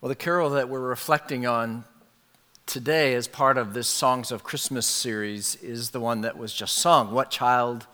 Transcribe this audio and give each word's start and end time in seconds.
Well, 0.00 0.08
the 0.08 0.14
carol 0.14 0.50
that 0.50 0.68
we're 0.68 0.78
reflecting 0.78 1.44
on 1.44 1.82
today 2.66 3.14
as 3.14 3.26
part 3.26 3.58
of 3.58 3.74
this 3.74 3.88
Songs 3.88 4.30
of 4.30 4.44
Christmas 4.44 4.86
series 4.86 5.56
is 5.56 5.90
the 5.90 5.98
one 5.98 6.20
that 6.20 6.38
was 6.38 6.54
just 6.54 6.76
sung. 6.76 7.10
What 7.10 7.32
child 7.32 7.88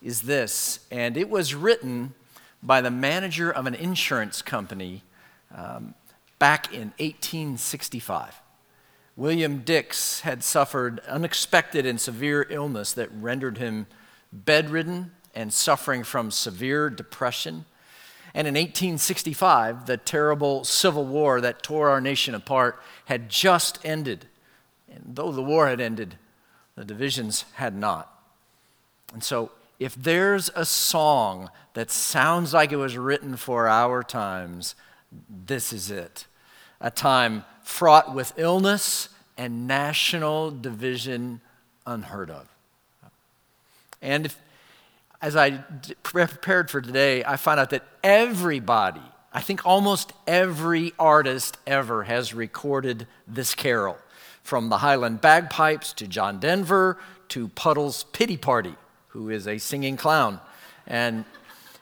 is 0.00 0.22
this? 0.22 0.80
And 0.90 1.18
it 1.18 1.28
was 1.28 1.54
written 1.54 2.14
by 2.62 2.80
the 2.80 2.90
manager 2.90 3.50
of 3.50 3.66
an 3.66 3.74
insurance 3.74 4.40
company 4.40 5.02
um, 5.54 5.94
back 6.38 6.72
in 6.72 6.94
1865. 6.96 8.40
William 9.14 9.58
Dix 9.58 10.20
had 10.20 10.42
suffered 10.42 11.00
unexpected 11.00 11.84
and 11.84 12.00
severe 12.00 12.46
illness 12.48 12.94
that 12.94 13.10
rendered 13.12 13.58
him 13.58 13.86
bedridden 14.32 15.12
and 15.34 15.52
suffering 15.52 16.04
from 16.04 16.30
severe 16.30 16.88
depression. 16.88 17.66
And 18.34 18.48
in 18.48 18.54
1865, 18.54 19.86
the 19.86 19.96
terrible 19.96 20.64
civil 20.64 21.06
war 21.06 21.40
that 21.40 21.62
tore 21.62 21.90
our 21.90 22.00
nation 22.00 22.34
apart 22.34 22.80
had 23.04 23.28
just 23.28 23.78
ended. 23.84 24.26
And 24.92 25.14
though 25.14 25.30
the 25.30 25.42
war 25.42 25.68
had 25.68 25.80
ended, 25.80 26.16
the 26.74 26.84
divisions 26.84 27.44
had 27.54 27.76
not. 27.76 28.10
And 29.12 29.22
so, 29.22 29.52
if 29.78 29.94
there's 29.94 30.50
a 30.54 30.64
song 30.64 31.50
that 31.74 31.90
sounds 31.90 32.54
like 32.54 32.72
it 32.72 32.76
was 32.76 32.96
written 32.96 33.36
for 33.36 33.68
our 33.68 34.02
times, 34.02 34.74
this 35.28 35.72
is 35.72 35.90
it. 35.90 36.26
A 36.80 36.90
time 36.90 37.44
fraught 37.62 38.14
with 38.14 38.32
illness 38.36 39.08
and 39.36 39.66
national 39.66 40.50
division 40.50 41.40
unheard 41.86 42.30
of. 42.30 42.48
And 44.00 44.26
if, 44.26 44.38
as 45.24 45.36
I 45.36 45.52
prepared 46.02 46.70
for 46.70 46.82
today, 46.82 47.24
I 47.24 47.36
found 47.36 47.58
out 47.58 47.70
that 47.70 47.82
everybody, 48.02 49.00
I 49.32 49.40
think 49.40 49.64
almost 49.64 50.12
every 50.26 50.92
artist 50.98 51.56
ever 51.66 52.02
has 52.02 52.34
recorded 52.34 53.06
this 53.26 53.54
carol, 53.54 53.96
from 54.42 54.68
the 54.68 54.78
Highland 54.78 55.22
Bagpipes 55.22 55.94
to 55.94 56.06
John 56.06 56.40
Denver 56.40 56.98
to 57.28 57.48
Puddles 57.48 58.04
Pity 58.12 58.36
Party, 58.36 58.74
who 59.08 59.30
is 59.30 59.48
a 59.48 59.56
singing 59.56 59.96
clown. 59.96 60.40
And 60.86 61.24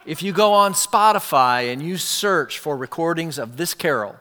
if 0.07 0.23
you 0.23 0.33
go 0.33 0.53
on 0.53 0.73
Spotify 0.73 1.73
and 1.73 1.83
you 1.83 1.97
search 1.97 2.61
for 2.61 2.77
recordings 2.77 3.39
of 3.39 3.57
this 3.57 3.75
carol, 3.75 4.15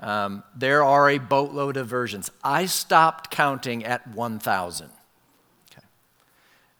um, 0.00 0.42
there 0.56 0.82
are 0.82 1.08
a 1.08 1.18
boatload 1.18 1.76
of 1.76 1.86
versions. 1.86 2.32
I 2.42 2.66
stopped 2.66 3.30
counting 3.30 3.84
at 3.84 4.08
1,000. 4.08 4.90
Okay. 5.70 5.86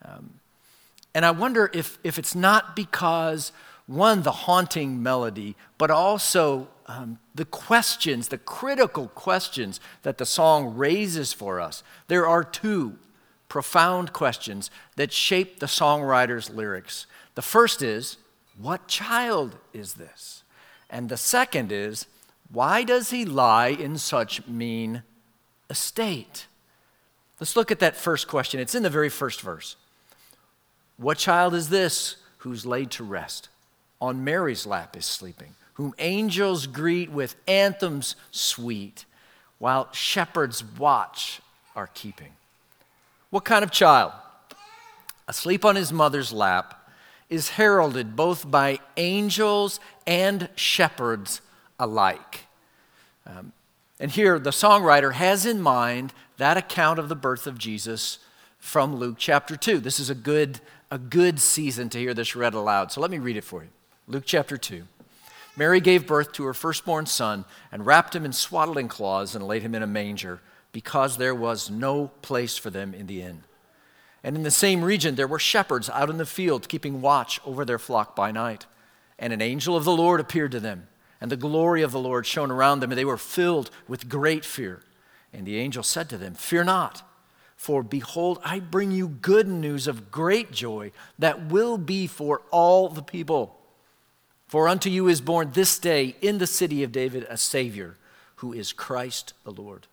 Um, 0.04 0.40
and 1.16 1.24
I 1.24 1.30
wonder 1.30 1.70
if, 1.72 1.98
if 2.04 2.18
it's 2.18 2.34
not 2.34 2.76
because, 2.76 3.50
one, 3.86 4.20
the 4.20 4.30
haunting 4.30 5.02
melody, 5.02 5.56
but 5.78 5.90
also 5.90 6.68
um, 6.84 7.18
the 7.34 7.46
questions, 7.46 8.28
the 8.28 8.36
critical 8.36 9.08
questions 9.08 9.80
that 10.02 10.18
the 10.18 10.26
song 10.26 10.76
raises 10.76 11.32
for 11.32 11.58
us. 11.58 11.82
There 12.08 12.26
are 12.26 12.44
two 12.44 12.98
profound 13.48 14.12
questions 14.12 14.70
that 14.96 15.10
shape 15.10 15.58
the 15.58 15.64
songwriter's 15.64 16.50
lyrics. 16.50 17.06
The 17.34 17.40
first 17.40 17.80
is, 17.80 18.18
What 18.60 18.86
child 18.86 19.56
is 19.72 19.94
this? 19.94 20.42
And 20.90 21.08
the 21.08 21.16
second 21.16 21.72
is, 21.72 22.04
Why 22.52 22.84
does 22.84 23.08
he 23.08 23.24
lie 23.24 23.68
in 23.68 23.96
such 23.96 24.46
mean 24.46 25.02
estate? 25.70 26.46
Let's 27.40 27.56
look 27.56 27.70
at 27.70 27.78
that 27.78 27.96
first 27.96 28.28
question. 28.28 28.60
It's 28.60 28.74
in 28.74 28.82
the 28.82 28.90
very 28.90 29.08
first 29.08 29.40
verse. 29.40 29.76
What 30.96 31.18
child 31.18 31.54
is 31.54 31.68
this 31.68 32.16
who's 32.38 32.64
laid 32.64 32.90
to 32.92 33.04
rest? 33.04 33.48
On 34.00 34.24
Mary's 34.24 34.66
lap 34.66 34.96
is 34.96 35.06
sleeping, 35.06 35.54
whom 35.74 35.94
angels 35.98 36.66
greet 36.66 37.10
with 37.10 37.36
anthems 37.46 38.16
sweet, 38.30 39.04
while 39.58 39.88
shepherds 39.92 40.62
watch 40.78 41.40
are 41.74 41.88
keeping. 41.88 42.32
What 43.30 43.44
kind 43.44 43.64
of 43.64 43.70
child? 43.70 44.12
Asleep 45.28 45.64
on 45.64 45.76
his 45.76 45.92
mother's 45.92 46.32
lap 46.32 46.88
is 47.28 47.50
heralded 47.50 48.14
both 48.14 48.48
by 48.48 48.78
angels 48.96 49.80
and 50.06 50.48
shepherds 50.54 51.40
alike. 51.78 52.46
Um, 53.26 53.52
and 53.98 54.10
here, 54.10 54.38
the 54.38 54.50
songwriter 54.50 55.14
has 55.14 55.44
in 55.44 55.60
mind 55.60 56.12
that 56.36 56.56
account 56.56 56.98
of 56.98 57.08
the 57.08 57.16
birth 57.16 57.46
of 57.46 57.58
Jesus 57.58 58.18
from 58.58 58.96
Luke 58.96 59.16
chapter 59.18 59.56
2. 59.56 59.80
This 59.80 59.98
is 59.98 60.10
a 60.10 60.14
good 60.14 60.60
a 60.90 60.98
good 60.98 61.40
season 61.40 61.88
to 61.90 61.98
hear 61.98 62.14
this 62.14 62.36
read 62.36 62.54
aloud. 62.54 62.92
So 62.92 63.00
let 63.00 63.10
me 63.10 63.18
read 63.18 63.36
it 63.36 63.44
for 63.44 63.62
you. 63.62 63.68
Luke 64.06 64.24
chapter 64.26 64.56
2. 64.56 64.84
Mary 65.56 65.80
gave 65.80 66.06
birth 66.06 66.32
to 66.32 66.44
her 66.44 66.54
firstborn 66.54 67.06
son 67.06 67.44
and 67.72 67.86
wrapped 67.86 68.14
him 68.14 68.24
in 68.24 68.32
swaddling 68.32 68.88
cloths 68.88 69.34
and 69.34 69.46
laid 69.46 69.62
him 69.62 69.74
in 69.74 69.82
a 69.82 69.86
manger 69.86 70.40
because 70.70 71.16
there 71.16 71.34
was 71.34 71.70
no 71.70 72.08
place 72.20 72.58
for 72.58 72.70
them 72.70 72.92
in 72.92 73.06
the 73.06 73.22
inn. 73.22 73.42
And 74.22 74.36
in 74.36 74.42
the 74.42 74.50
same 74.50 74.84
region 74.84 75.14
there 75.14 75.26
were 75.26 75.38
shepherds 75.38 75.88
out 75.88 76.10
in 76.10 76.18
the 76.18 76.26
field 76.26 76.68
keeping 76.68 77.00
watch 77.00 77.40
over 77.46 77.64
their 77.64 77.78
flock 77.78 78.14
by 78.14 78.30
night. 78.30 78.66
And 79.18 79.32
an 79.32 79.40
angel 79.40 79.76
of 79.76 79.84
the 79.84 79.96
Lord 79.96 80.20
appeared 80.20 80.52
to 80.52 80.60
them, 80.60 80.88
and 81.20 81.30
the 81.30 81.36
glory 81.36 81.80
of 81.80 81.92
the 81.92 81.98
Lord 81.98 82.26
shone 82.26 82.50
around 82.50 82.80
them, 82.80 82.90
and 82.90 82.98
they 82.98 83.04
were 83.04 83.16
filled 83.16 83.70
with 83.88 84.10
great 84.10 84.44
fear. 84.44 84.82
And 85.32 85.46
the 85.46 85.56
angel 85.56 85.82
said 85.82 86.10
to 86.10 86.18
them, 86.18 86.34
Fear 86.34 86.64
not. 86.64 87.05
For 87.56 87.82
behold, 87.82 88.38
I 88.44 88.60
bring 88.60 88.92
you 88.92 89.08
good 89.08 89.48
news 89.48 89.86
of 89.86 90.10
great 90.10 90.52
joy 90.52 90.92
that 91.18 91.46
will 91.46 91.78
be 91.78 92.06
for 92.06 92.42
all 92.50 92.88
the 92.88 93.02
people. 93.02 93.58
For 94.46 94.68
unto 94.68 94.88
you 94.88 95.08
is 95.08 95.20
born 95.20 95.50
this 95.52 95.78
day 95.78 96.14
in 96.20 96.38
the 96.38 96.46
city 96.46 96.84
of 96.84 96.92
David 96.92 97.26
a 97.28 97.36
Savior, 97.36 97.96
who 98.36 98.52
is 98.52 98.72
Christ 98.72 99.32
the 99.44 99.50
Lord. 99.50 99.86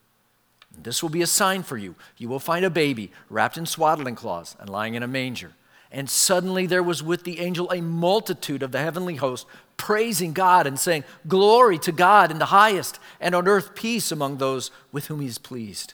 This 0.77 1.01
will 1.01 1.09
be 1.09 1.21
a 1.21 1.27
sign 1.27 1.63
for 1.63 1.77
you. 1.77 1.95
You 2.17 2.29
will 2.29 2.39
find 2.39 2.65
a 2.65 2.69
baby 2.69 3.11
wrapped 3.29 3.57
in 3.57 3.65
swaddling 3.65 4.15
cloths 4.15 4.55
and 4.59 4.69
lying 4.69 4.95
in 4.95 5.03
a 5.03 5.07
manger. 5.07 5.53
And 5.91 6.09
suddenly 6.09 6.65
there 6.65 6.83
was 6.83 7.03
with 7.03 7.23
the 7.23 7.39
angel 7.39 7.69
a 7.71 7.81
multitude 7.81 8.63
of 8.63 8.71
the 8.71 8.79
heavenly 8.79 9.15
host, 9.15 9.45
praising 9.77 10.33
God 10.33 10.65
and 10.65 10.79
saying, 10.79 11.03
Glory 11.27 11.77
to 11.79 11.91
God 11.91 12.31
in 12.31 12.39
the 12.39 12.47
highest, 12.47 12.99
and 13.19 13.35
on 13.35 13.47
earth 13.47 13.75
peace 13.75 14.11
among 14.11 14.37
those 14.37 14.71
with 14.91 15.05
whom 15.05 15.21
he 15.21 15.27
is 15.27 15.37
pleased. 15.37 15.93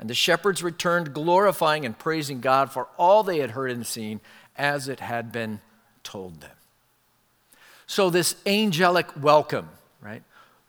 And 0.00 0.08
the 0.08 0.14
shepherds 0.14 0.62
returned, 0.62 1.12
glorifying 1.12 1.84
and 1.84 1.96
praising 1.96 2.40
God 2.40 2.72
for 2.72 2.88
all 2.96 3.22
they 3.22 3.38
had 3.38 3.50
heard 3.50 3.70
and 3.70 3.86
seen 3.86 4.20
as 4.56 4.88
it 4.88 4.98
had 4.98 5.30
been 5.30 5.60
told 6.02 6.40
them. 6.40 6.56
So, 7.86 8.08
this 8.08 8.34
angelic 8.46 9.08
welcome, 9.22 9.68
right? 10.00 10.22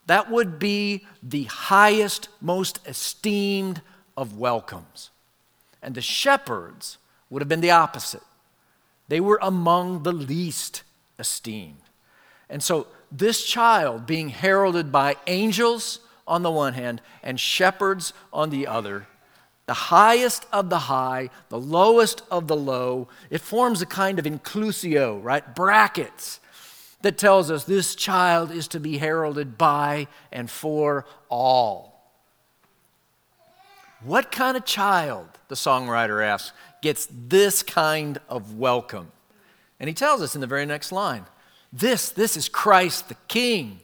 That 0.08 0.30
would 0.30 0.60
be 0.60 1.06
the 1.24 1.46
highest, 1.46 2.28
most 2.42 2.86
esteemed 2.86 3.82
of 4.18 4.38
welcomes. 4.38 5.12
And 5.82 5.96
the 5.96 6.02
shepherds 6.02 6.98
would 7.30 7.42
have 7.42 7.48
been 7.48 7.62
the 7.62 7.72
opposite. 7.72 8.24
They 9.08 9.22
were 9.22 9.40
among 9.42 10.04
the 10.04 10.12
least 10.12 10.84
esteemed. 11.18 11.78
And 12.50 12.62
so, 12.62 12.88
this 13.10 13.46
child 13.46 14.06
being 14.06 14.28
heralded 14.28 14.92
by 14.92 15.16
angels 15.26 16.00
on 16.28 16.44
the 16.44 16.52
one 16.52 16.74
hand 16.74 17.02
and 17.24 17.40
shepherds 17.40 18.12
on 18.34 18.50
the 18.50 18.68
other 18.68 19.08
the 19.72 19.76
highest 19.76 20.46
of 20.52 20.70
the 20.70 20.80
high, 20.80 21.30
the 21.48 21.58
lowest 21.58 22.24
of 22.30 22.50
the 22.50 22.58
low. 22.58 23.08
It 23.30 23.40
forms 23.40 23.82
a 23.82 23.86
kind 23.86 24.20
of 24.20 24.26
inclusio, 24.26 25.24
right? 25.24 25.56
Brackets 25.56 26.42
that 27.04 27.18
tells 27.18 27.50
us 27.50 27.64
this 27.64 27.96
child 27.96 28.52
is 28.52 28.68
to 28.68 28.82
be 28.82 28.98
heralded 28.98 29.58
by 29.58 30.08
and 30.30 30.52
for 30.52 31.06
all. 31.30 32.12
What 34.04 34.30
kind 34.30 34.58
of 34.58 34.66
child, 34.66 35.30
the 35.48 35.56
songwriter 35.56 36.22
asks, 36.22 36.52
gets 36.82 37.08
this 37.10 37.64
kind 37.64 38.20
of 38.28 38.58
welcome? 38.58 39.10
And 39.80 39.88
he 39.88 39.94
tells 39.94 40.22
us 40.22 40.36
in 40.36 40.42
the 40.42 40.48
very 40.48 40.66
next 40.66 40.92
line 40.92 41.28
this, 41.72 42.10
this 42.10 42.36
is 42.36 42.50
Christ 42.50 43.08
the 43.08 43.16
King, 43.30 43.80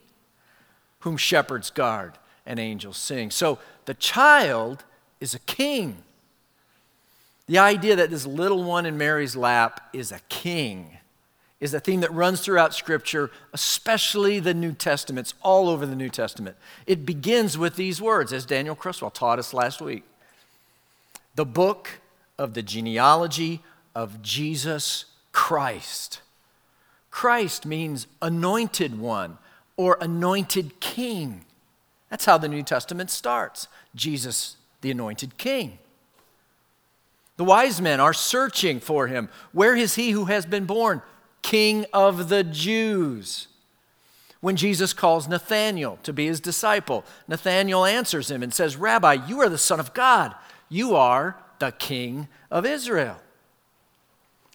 whom 1.00 1.16
shepherds 1.16 1.70
guard 1.70 2.18
and 2.46 2.60
angels 2.60 2.98
sing. 2.98 3.32
So 3.32 3.60
the 3.86 3.94
child 3.94 4.84
is 5.20 5.34
a 5.34 5.40
king. 5.40 5.98
The 7.48 7.60
idea 7.60 7.96
that 7.96 8.10
this 8.10 8.26
little 8.26 8.64
one 8.64 8.86
in 8.86 8.98
Mary's 8.98 9.36
lap 9.36 9.90
is 9.94 10.12
a 10.12 10.20
king 10.30 10.98
is 11.60 11.74
a 11.74 11.80
theme 11.80 12.02
that 12.02 12.14
runs 12.14 12.42
throughout 12.42 12.74
Scripture, 12.74 13.32
especially 13.52 14.40
the 14.40 14.54
New 14.54 14.74
Testament. 14.74 15.28
It's 15.28 15.34
all 15.42 15.70
over 15.70 15.86
the 15.86 15.96
New 15.96 16.10
Testament. 16.10 16.56
It 16.86 17.06
begins 17.06 17.58
with 17.58 17.76
these 17.76 18.02
words, 18.02 18.32
as 18.32 18.46
Daniel 18.46 18.76
Criswell 18.76 19.12
taught 19.12 19.40
us 19.40 19.54
last 19.54 19.82
week 19.82 20.04
the 21.36 21.46
book 21.46 22.00
of 22.40 22.56
the 22.56 22.64
genealogy 22.64 23.62
of 23.94 24.22
Jesus 24.24 25.06
Christ. 25.32 26.22
Christ 27.12 27.66
means 27.66 28.08
anointed 28.22 29.00
one 29.00 29.38
or 29.76 29.98
anointed 30.02 30.80
king. 30.80 31.46
That's 32.10 32.26
how 32.26 32.40
the 32.40 32.48
New 32.48 32.64
Testament 32.64 33.12
starts 33.12 33.68
Jesus, 33.94 34.58
the 34.82 34.92
anointed 34.92 35.38
king. 35.38 35.80
The 37.38 37.44
wise 37.44 37.80
men 37.80 38.00
are 38.00 38.14
searching 38.14 38.80
for 38.80 39.08
him. 39.08 39.30
Where 39.52 39.76
is 39.76 39.96
he 39.96 40.12
who 40.12 40.26
has 40.26 40.46
been 40.46 40.66
born? 40.66 41.02
King 41.42 41.86
of 41.94 42.30
the 42.30 42.44
Jews. 42.44 43.48
When 44.40 44.56
Jesus 44.56 44.94
calls 44.94 45.28
Nathanael 45.28 46.00
to 46.04 46.14
be 46.14 46.26
his 46.28 46.40
disciple, 46.40 47.04
Nathanael 47.28 47.86
answers 47.86 48.30
him 48.30 48.44
and 48.44 48.54
says, 48.54 48.76
Rabbi, 48.76 49.14
you 49.28 49.40
are 49.40 49.50
the 49.50 49.58
Son 49.58 49.80
of 49.80 49.94
God. 49.94 50.36
You 50.70 50.96
are 50.96 51.38
the 51.60 51.72
King 51.72 52.28
of 52.52 52.66
Israel. 52.66 53.18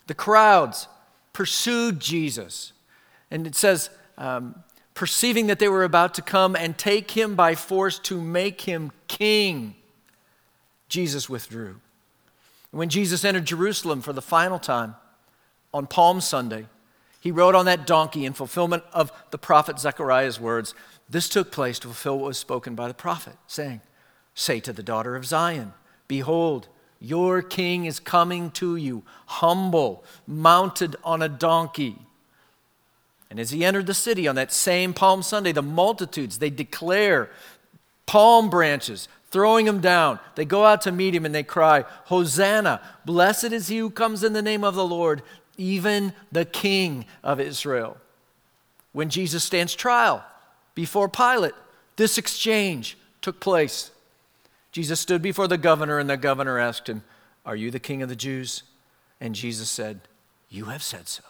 The 0.07 0.15
crowds 0.15 0.89
pursued 1.33 2.01
Jesus. 2.01 2.73
And 3.31 3.47
it 3.47 3.55
says, 3.55 3.91
um, 4.19 4.63
perceiving 4.95 5.47
that 5.47 5.59
they 5.59 5.69
were 5.69 5.85
about 5.85 6.15
to 6.15 6.23
come 6.23 6.55
and 6.55 6.77
take 6.77 7.13
him 7.13 7.35
by 7.35 7.55
force 7.55 7.99
to 8.01 8.21
make 8.21 8.63
him 8.63 8.93
king, 9.09 9.75
Jesus 10.93 11.27
withdrew. 11.27 11.77
When 12.71 12.91
Jesus 12.91 13.25
entered 13.25 13.47
Jerusalem 13.47 14.03
for 14.03 14.13
the 14.13 14.21
final 14.21 14.59
time 14.59 14.95
on 15.73 15.87
Palm 15.87 16.21
Sunday, 16.21 16.67
he 17.19 17.31
rode 17.31 17.55
on 17.55 17.65
that 17.65 17.87
donkey 17.87 18.27
in 18.27 18.35
fulfillment 18.35 18.85
of 18.93 19.11
the 19.31 19.39
prophet 19.39 19.79
Zechariah's 19.79 20.39
words. 20.39 20.75
This 21.09 21.31
took 21.31 21.51
place 21.51 21.79
to 21.79 21.87
fulfill 21.87 22.19
what 22.19 22.27
was 22.27 22.37
spoken 22.37 22.75
by 22.75 22.89
the 22.89 22.95
prophet, 22.95 23.37
saying, 23.47 23.81
Say 24.35 24.61
to 24.61 24.73
the 24.75 24.83
daughter 24.83 25.17
of 25.17 25.25
Zion, 25.25 25.73
Behold, 26.09 26.69
your 27.01 27.41
king 27.41 27.87
is 27.87 27.99
coming 27.99 28.51
to 28.51 28.77
you, 28.77 29.03
humble, 29.25 30.05
mounted 30.27 30.97
on 31.03 31.23
a 31.23 31.29
donkey. 31.29 31.97
And 33.31 33.41
as 33.41 33.49
he 33.49 33.65
entered 33.65 33.87
the 33.87 33.95
city 33.95 34.29
on 34.29 34.35
that 34.35 34.53
same 34.53 34.93
Palm 34.93 35.23
Sunday, 35.23 35.53
the 35.53 35.63
multitudes, 35.63 36.39
they 36.39 36.51
declare 36.51 37.31
palm 38.05 38.51
branches, 38.51 39.09
throwing 39.33 39.67
him 39.67 39.81
down. 39.81 40.21
They 40.37 40.45
go 40.45 40.65
out 40.65 40.83
to 40.83 40.93
meet 40.93 41.15
him 41.15 41.25
and 41.25 41.35
they 41.35 41.43
cry, 41.43 41.85
Hosanna! 42.05 42.81
Blessed 43.05 43.53
is 43.53 43.69
he 43.69 43.79
who 43.79 43.91
comes 43.91 44.23
in 44.23 44.35
the 44.35 44.43
name 44.43 44.63
of 44.63 44.75
the 44.75 44.87
Lord, 44.87 45.23
even 45.57 46.13
the 46.31 46.45
King 46.45 47.07
of 47.25 47.41
Israel. 47.41 47.97
When 48.93 49.09
Jesus 49.09 49.43
stands 49.43 49.75
trial 49.75 50.23
before 50.75 51.09
Pilate, 51.09 51.55
this 51.97 52.19
exchange 52.19 52.97
took 53.23 53.41
place. 53.41 53.91
Jesus 54.71 55.01
stood 55.01 55.23
before 55.23 55.49
the 55.49 55.59
governor, 55.59 55.99
and 55.99 56.09
the 56.09 56.17
governor 56.17 56.59
asked 56.59 56.89
him, 56.89 57.03
Are 57.45 57.57
you 57.57 57.71
the 57.71 57.81
king 57.81 58.03
of 58.03 58.09
the 58.09 58.17
Jews? 58.17 58.63
And 59.21 59.35
Jesus 59.35 59.71
said, 59.71 60.01
You 60.49 60.67
have 60.67 60.83
said 60.83 61.09
so. 61.09 61.23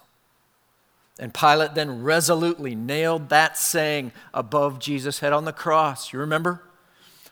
And 1.18 1.34
Pilate 1.34 1.74
then 1.74 2.02
resolutely 2.02 2.74
nailed 2.74 3.28
that 3.28 3.56
saying 3.56 4.12
above 4.32 4.78
Jesus' 4.78 5.18
head 5.18 5.32
on 5.32 5.44
the 5.44 5.52
cross. 5.52 6.12
You 6.12 6.18
remember? 6.18 6.62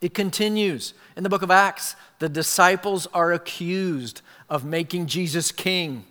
It 0.00 0.14
continues 0.14 0.94
in 1.16 1.22
the 1.22 1.28
book 1.28 1.42
of 1.42 1.50
Acts. 1.50 1.96
The 2.18 2.28
disciples 2.28 3.06
are 3.12 3.32
accused 3.32 4.22
of 4.48 4.64
making 4.64 5.06
Jesus 5.06 5.50
king. 5.52 6.04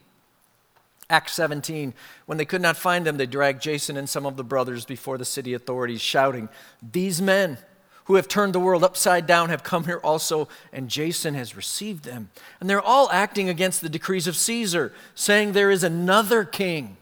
Acts 1.10 1.34
17, 1.34 1.94
when 2.26 2.38
they 2.38 2.44
could 2.44 2.62
not 2.62 2.76
find 2.76 3.06
them, 3.06 3.16
they 3.16 3.26
dragged 3.26 3.62
Jason 3.62 3.96
and 3.96 4.10
some 4.10 4.26
of 4.26 4.36
the 4.36 4.44
brothers 4.44 4.84
before 4.84 5.18
the 5.18 5.24
city 5.24 5.54
authorities, 5.54 6.02
shouting, 6.02 6.50
These 6.92 7.22
men 7.22 7.58
who 8.06 8.16
have 8.16 8.28
turned 8.28 8.54
the 8.54 8.60
world 8.60 8.84
upside 8.84 9.26
down 9.26 9.50
have 9.50 9.64
come 9.64 9.86
here 9.86 10.00
also, 10.04 10.50
and 10.74 10.90
Jason 10.90 11.34
has 11.34 11.56
received 11.56 12.04
them. 12.04 12.30
And 12.60 12.70
they're 12.70 12.82
all 12.82 13.10
acting 13.12 13.48
against 13.48 13.82
the 13.82 13.90
decrees 13.90 14.28
of 14.28 14.36
Caesar, 14.36 14.94
saying 15.16 15.52
there 15.52 15.72
is 15.72 15.84
another 15.84 16.44
king, 16.44 16.98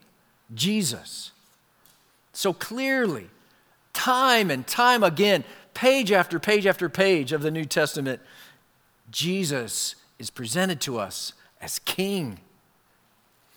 Jesus. 0.54 1.32
So 2.34 2.54
clearly, 2.54 3.30
time 3.94 4.52
and 4.52 4.66
time 4.68 5.04
again, 5.04 5.44
page 5.76 6.12
after 6.12 6.40
page 6.40 6.66
after 6.66 6.90
page 6.90 7.32
of 7.32 7.44
the 7.44 7.52
New 7.52 7.66
Testament, 7.66 8.20
Jesus 9.12 9.96
is 10.18 10.32
presented 10.32 10.82
to 10.82 10.98
us 10.98 11.34
as 11.62 11.78
king. 11.80 12.40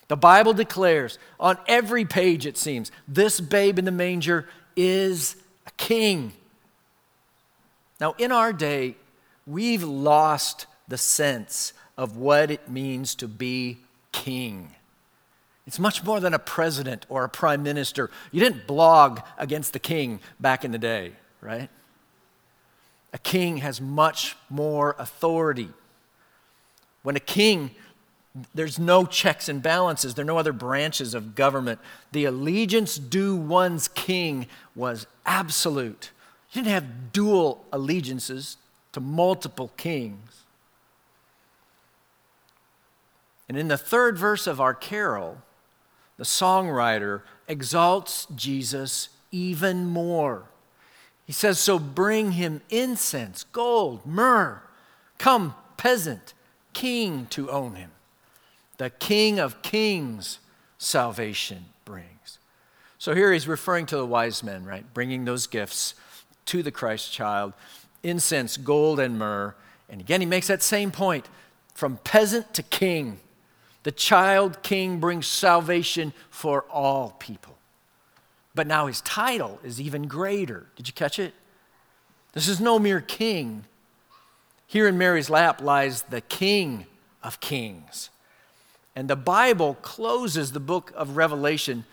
The 0.08 0.16
Bible 0.16 0.52
declares 0.52 1.18
on 1.40 1.56
every 1.66 2.04
page, 2.04 2.44
it 2.44 2.58
seems, 2.58 2.92
this 3.06 3.40
babe 3.40 3.78
in 3.78 3.86
the 3.86 3.90
manger 3.90 4.46
is 4.76 5.36
a 5.66 5.70
king. 5.72 6.32
Now, 8.00 8.14
in 8.18 8.32
our 8.32 8.52
day, 8.52 8.96
we've 9.46 9.82
lost 9.82 10.66
the 10.86 10.98
sense 10.98 11.72
of 11.96 12.16
what 12.16 12.50
it 12.50 12.70
means 12.70 13.14
to 13.16 13.28
be 13.28 13.78
king. 14.12 14.74
It's 15.66 15.78
much 15.78 16.02
more 16.02 16.20
than 16.20 16.32
a 16.32 16.38
president 16.38 17.04
or 17.08 17.24
a 17.24 17.28
prime 17.28 17.62
minister. 17.62 18.10
You 18.32 18.40
didn't 18.40 18.66
blog 18.66 19.20
against 19.36 19.74
the 19.74 19.78
king 19.78 20.20
back 20.40 20.64
in 20.64 20.72
the 20.72 20.78
day, 20.78 21.12
right? 21.42 21.68
A 23.12 23.18
king 23.18 23.58
has 23.58 23.80
much 23.80 24.36
more 24.50 24.94
authority. 24.98 25.70
When 27.02 27.16
a 27.16 27.20
king, 27.20 27.70
there's 28.54 28.78
no 28.78 29.06
checks 29.06 29.48
and 29.48 29.62
balances, 29.62 30.14
there 30.14 30.24
are 30.24 30.26
no 30.26 30.38
other 30.38 30.52
branches 30.52 31.14
of 31.14 31.34
government. 31.34 31.80
The 32.12 32.26
allegiance 32.26 32.98
due 32.98 33.34
one's 33.34 33.88
king 33.88 34.46
was 34.74 35.06
absolute. 35.24 36.10
You 36.52 36.62
didn't 36.62 36.74
have 36.74 37.12
dual 37.12 37.64
allegiances 37.72 38.56
to 38.92 39.00
multiple 39.00 39.72
kings. 39.76 40.44
And 43.48 43.56
in 43.56 43.68
the 43.68 43.78
third 43.78 44.18
verse 44.18 44.46
of 44.46 44.60
our 44.60 44.74
carol, 44.74 45.38
the 46.18 46.24
songwriter 46.24 47.22
exalts 47.46 48.26
Jesus 48.34 49.08
even 49.30 49.86
more. 49.86 50.44
He 51.28 51.34
says, 51.34 51.58
So 51.58 51.78
bring 51.78 52.32
him 52.32 52.62
incense, 52.70 53.44
gold, 53.44 54.06
myrrh. 54.06 54.62
Come, 55.18 55.54
peasant, 55.76 56.32
king 56.72 57.26
to 57.26 57.50
own 57.50 57.74
him. 57.74 57.90
The 58.78 58.88
King 58.88 59.38
of 59.38 59.60
kings 59.60 60.38
salvation 60.78 61.66
brings. 61.84 62.38
So 62.96 63.14
here 63.14 63.30
he's 63.30 63.46
referring 63.46 63.84
to 63.86 63.96
the 63.98 64.06
wise 64.06 64.42
men, 64.42 64.64
right? 64.64 64.86
Bringing 64.94 65.26
those 65.26 65.46
gifts 65.46 65.94
to 66.46 66.62
the 66.62 66.70
Christ 66.70 67.12
child 67.12 67.52
incense, 68.02 68.56
gold, 68.56 68.98
and 68.98 69.18
myrrh. 69.18 69.54
And 69.90 70.00
again, 70.00 70.22
he 70.22 70.26
makes 70.26 70.46
that 70.46 70.62
same 70.62 70.90
point 70.90 71.28
from 71.74 71.98
peasant 72.04 72.54
to 72.54 72.62
king. 72.62 73.20
The 73.82 73.92
child 73.92 74.62
king 74.62 74.98
brings 74.98 75.26
salvation 75.26 76.14
for 76.30 76.62
all 76.70 77.16
people. 77.18 77.57
But 78.58 78.66
now 78.66 78.88
his 78.88 79.02
title 79.02 79.60
is 79.62 79.80
even 79.80 80.08
greater. 80.08 80.66
Did 80.74 80.88
you 80.88 80.92
catch 80.92 81.20
it? 81.20 81.32
This 82.32 82.48
is 82.48 82.60
no 82.60 82.80
mere 82.80 83.00
king. 83.00 83.66
Here 84.66 84.88
in 84.88 84.98
Mary's 84.98 85.30
lap 85.30 85.60
lies 85.62 86.02
the 86.02 86.22
King 86.22 86.86
of 87.22 87.38
Kings. 87.38 88.10
And 88.96 89.06
the 89.06 89.14
Bible 89.14 89.74
closes 89.74 90.50
the 90.50 90.58
book 90.58 90.92
of 90.96 91.16
Revelation, 91.16 91.84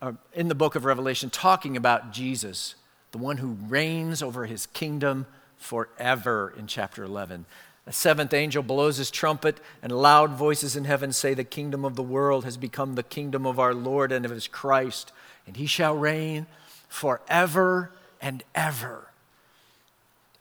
uh, 0.00 0.12
in 0.32 0.48
the 0.48 0.54
book 0.54 0.74
of 0.74 0.86
Revelation, 0.86 1.28
talking 1.28 1.76
about 1.76 2.12
Jesus, 2.12 2.76
the 3.12 3.18
one 3.18 3.36
who 3.36 3.58
reigns 3.68 4.22
over 4.22 4.46
his 4.46 4.64
kingdom 4.64 5.26
forever 5.58 6.54
in 6.56 6.66
chapter 6.66 7.04
11. 7.04 7.44
The 7.84 7.92
seventh 7.92 8.32
angel 8.32 8.62
blows 8.62 8.96
his 8.96 9.10
trumpet, 9.10 9.60
and 9.82 9.92
loud 9.92 10.30
voices 10.30 10.76
in 10.76 10.86
heaven 10.86 11.12
say, 11.12 11.34
The 11.34 11.44
kingdom 11.44 11.84
of 11.84 11.94
the 11.94 12.02
world 12.02 12.46
has 12.46 12.56
become 12.56 12.94
the 12.94 13.02
kingdom 13.02 13.46
of 13.46 13.58
our 13.58 13.74
Lord 13.74 14.12
and 14.12 14.24
of 14.24 14.30
his 14.30 14.48
Christ 14.48 15.12
and 15.46 15.56
he 15.56 15.66
shall 15.66 15.94
reign 15.94 16.46
forever 16.88 17.90
and 18.20 18.42
ever. 18.54 19.08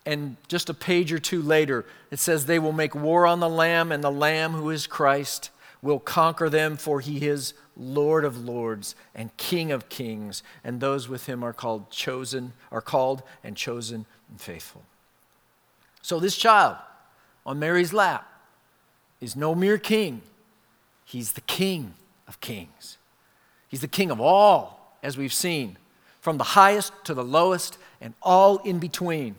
And 0.05 0.38
just 0.48 0.69
a 0.69 0.74
page 0.74 1.13
or 1.13 1.19
two 1.19 1.41
later, 1.41 1.86
it 2.12 2.19
says, 2.19 2.45
They 2.45 2.60
will 2.60 2.74
make 2.74 2.93
war 2.93 3.25
on 3.25 3.39
the 3.39 3.50
Lamb, 3.50 3.91
and 3.91 4.03
the 4.03 4.12
Lamb, 4.12 4.51
who 4.51 4.69
is 4.69 4.86
Christ, 4.86 5.50
will 5.81 6.00
conquer 6.00 6.50
them, 6.50 6.77
for 6.77 7.00
he 7.00 7.27
is 7.27 7.53
Lord 7.75 8.25
of 8.25 8.43
lords 8.43 8.95
and 9.15 9.36
King 9.38 9.72
of 9.72 9.89
kings, 9.89 10.43
and 10.63 10.79
those 10.79 11.10
with 11.10 11.25
him 11.25 11.43
are 11.43 11.53
called 11.53 11.89
chosen, 11.89 12.53
are 12.72 12.81
called 12.81 13.24
and 13.43 13.55
chosen 13.55 14.05
and 14.29 14.39
faithful. 14.39 14.83
So 16.01 16.19
this 16.19 16.36
child 16.36 16.77
on 17.45 17.60
Mary's 17.60 17.93
lap 17.93 18.29
is 19.22 19.36
no 19.36 19.55
mere 19.55 19.77
king. 19.77 20.22
He's 21.05 21.33
the 21.33 21.41
king 21.41 21.93
of 22.27 22.39
kings. 22.41 22.98
He's 23.69 23.81
the 23.81 23.88
king 23.88 24.12
of 24.12 24.19
all, 24.19 24.82
as 25.03 25.17
we've 25.17 25.33
seen, 25.33 25.77
from 26.19 26.38
the 26.38 26.43
highest 26.43 26.93
to 27.03 27.13
the 27.13 27.24
lowest 27.24 27.77
and 28.01 28.13
all 28.22 28.57
in 28.60 28.79
between. 28.79 29.36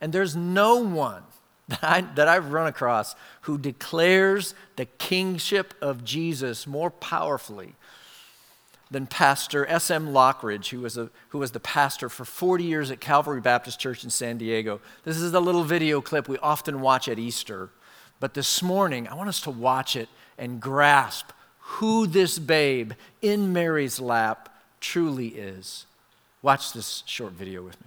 And 0.00 0.12
there's 0.12 0.34
no 0.34 0.76
one 0.76 1.22
that, 1.68 1.84
I, 1.84 2.00
that 2.00 2.26
I've 2.26 2.50
run 2.50 2.66
across 2.66 3.14
who 3.42 3.58
declares 3.58 4.54
the 4.76 4.86
kingship 4.86 5.74
of 5.80 6.04
Jesus 6.04 6.66
more 6.66 6.90
powerfully 6.90 7.74
than 8.90 9.06
Pastor 9.06 9.66
S.M. 9.66 10.08
Lockridge, 10.08 10.68
who 10.68 10.80
was, 10.80 10.98
a, 10.98 11.10
who 11.30 11.38
was 11.38 11.52
the 11.52 11.60
pastor 11.60 12.08
for 12.08 12.24
40 12.24 12.64
years 12.64 12.90
at 12.90 13.00
Calvary 13.00 13.40
Baptist 13.40 13.80
Church 13.80 14.04
in 14.04 14.10
San 14.10 14.36
Diego. 14.36 14.80
This 15.04 15.16
is 15.16 15.32
a 15.32 15.40
little 15.40 15.64
video 15.64 16.00
clip 16.02 16.28
we 16.28 16.36
often 16.38 16.80
watch 16.80 17.08
at 17.08 17.18
Easter. 17.18 17.70
But 18.20 18.34
this 18.34 18.62
morning, 18.62 19.08
I 19.08 19.14
want 19.14 19.30
us 19.30 19.40
to 19.42 19.50
watch 19.50 19.96
it 19.96 20.08
and 20.36 20.60
grasp 20.60 21.30
who 21.58 22.06
this 22.06 22.38
babe 22.38 22.92
in 23.22 23.52
Mary's 23.52 23.98
lap 23.98 24.51
truly 24.82 25.28
is. 25.28 25.86
Watch 26.42 26.72
this 26.74 27.02
short 27.06 27.32
video 27.32 27.62
with 27.62 27.80
me. 27.80 27.86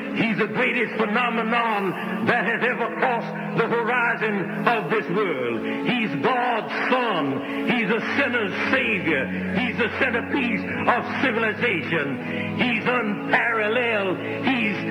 He's 0.15 0.37
the 0.37 0.47
greatest 0.47 0.95
phenomenon 0.97 2.25
that 2.25 2.45
has 2.45 2.61
ever 2.63 2.95
crossed 2.95 3.57
the 3.57 3.67
horizon 3.67 4.67
of 4.67 4.89
this 4.89 5.07
world. 5.09 5.65
He's 5.87 6.11
God's 6.23 6.73
Son. 6.89 7.67
He's 7.67 7.89
a 7.89 8.01
sinner's 8.17 8.53
Savior. 8.71 9.27
He's 9.55 9.77
the 9.77 9.89
centerpiece 9.99 10.63
of 10.87 11.01
civilization. 11.23 12.57
He's 12.57 12.83
unparalleled. 12.85 14.17
He's 14.45 14.90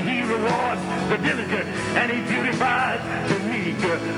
He 0.00 0.22
rewards 0.22 0.82
the 1.10 1.18
diligent. 1.18 1.68
And 2.00 2.10
he 2.10 2.20
beautifies 2.22 3.00
the 3.28 3.38
meek. 3.48 3.62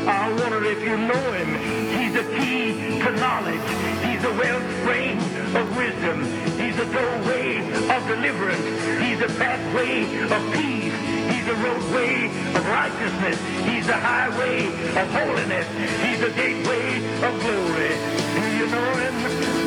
I 0.07 0.33
wonder 0.41 0.65
if 0.65 0.81
you 0.83 0.97
know 0.97 1.33
him. 1.33 1.51
He's 1.99 2.13
the 2.15 2.25
key 2.39 2.99
to 3.01 3.11
knowledge. 3.13 3.67
He's 4.05 4.23
the 4.23 4.33
wellspring 4.33 5.19
of 5.57 5.77
wisdom. 5.77 6.25
He's 6.61 6.77
the 6.77 6.87
doorway 6.87 7.59
of 7.95 8.01
deliverance. 8.07 8.67
He's 9.03 9.19
the 9.19 9.33
pathway 9.39 10.05
of 10.29 10.43
peace. 10.53 10.95
He's 11.33 11.47
the 11.47 11.55
roadway 11.55 12.27
of 12.55 12.63
righteousness. 12.69 13.39
He's 13.69 13.87
the 13.87 13.97
highway 13.97 14.67
of 14.69 15.07
holiness. 15.11 15.67
He's 16.05 16.21
the 16.21 16.31
gateway 16.31 17.03
of 17.25 17.33
glory. 17.41 17.93
Do 18.37 18.45
you 18.59 18.67
know 18.69 18.91
him? 19.05 19.15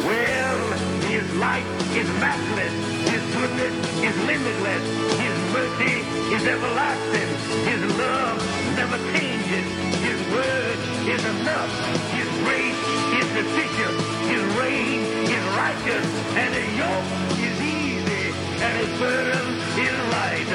Well, 0.05 0.77
his 1.09 1.25
light 1.35 1.65
is 1.93 2.07
matchless. 2.19 2.73
His 3.09 3.23
goodness 3.35 3.73
is 4.03 4.15
limitless. 4.25 4.83
His 5.19 5.36
mercy 5.57 5.97
is 6.37 6.43
everlasting. 6.45 7.29
His 7.65 7.81
love 7.97 8.37
never 8.77 8.97
changes. 9.13 9.65
His 10.05 10.19
word 10.29 10.77
is 11.09 11.23
enough. 11.33 11.71
His 12.13 12.29
grace 12.45 12.81
is 13.17 13.27
sufficient. 13.37 13.95
His 14.29 14.43
reign 14.61 15.01
is 15.25 15.43
righteous. 15.57 16.07
And 16.41 16.49
his 16.53 16.69
yoke 16.77 17.09
is 17.41 17.57
easy. 17.57 18.25
And 18.65 18.73
his 18.81 18.91
burden 19.01 19.45
is 19.81 19.97
light. 20.13 20.51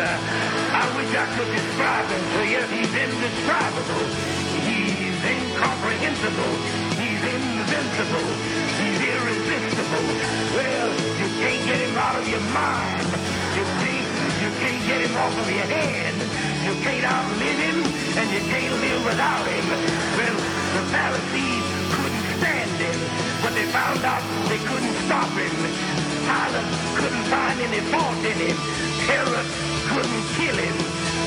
I 0.82 0.84
wish 0.94 1.10
I 1.18 1.26
could 1.34 1.50
describe 1.50 2.06
him 2.14 2.24
to 2.34 2.42
you. 2.52 2.62
He's 2.76 2.94
indescribable. 3.06 4.06
He's 4.66 5.18
incomprehensible. 5.34 6.54
He's 7.02 7.22
invincible. 7.34 8.28
He's 8.78 9.00
irresistible. 9.12 10.06
Well, 10.56 10.88
you 11.18 11.28
can't 11.42 11.62
get 11.66 11.78
him 11.86 11.96
out 11.98 12.16
of 12.20 12.26
your 12.28 12.44
mind. 12.54 13.02
You 13.56 13.64
can't, 14.62 14.74
you 14.74 14.78
can't 14.78 14.86
get 14.86 15.00
him 15.02 15.16
off 15.16 15.34
of 15.34 15.48
your 15.50 15.66
head. 15.66 16.14
You 16.62 16.74
can't 16.82 17.04
outlive 17.04 17.58
him, 17.58 17.78
and 18.18 18.26
you 18.30 18.42
can't 18.46 18.74
live 18.78 19.02
without 19.04 19.46
him. 19.46 19.66
Well, 20.14 20.36
the 20.38 20.82
Pharisees 20.94 21.64
couldn't 21.90 22.26
stand 22.38 22.70
him, 22.78 22.98
but 23.42 23.52
they 23.54 23.66
found 23.74 24.04
out 24.04 24.22
they 24.48 24.58
couldn't 24.62 24.96
stop 25.06 25.30
him. 25.34 25.54
Pilate 26.22 26.70
couldn't 26.94 27.26
find 27.26 27.58
any 27.60 27.82
fault 27.90 28.22
in 28.22 28.38
him. 28.38 28.58
Herod 29.10 29.48
couldn't 29.90 30.24
kill 30.38 30.56
him. 30.56 30.76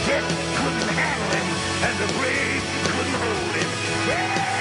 Death 0.08 0.30
couldn't 0.56 0.92
handle 0.96 1.32
him, 1.36 1.48
and 1.84 1.96
the 2.00 2.10
grave 2.16 2.64
couldn't 2.88 3.18
hold 3.20 3.54
him. 3.60 3.70
Yeah! 4.08 4.55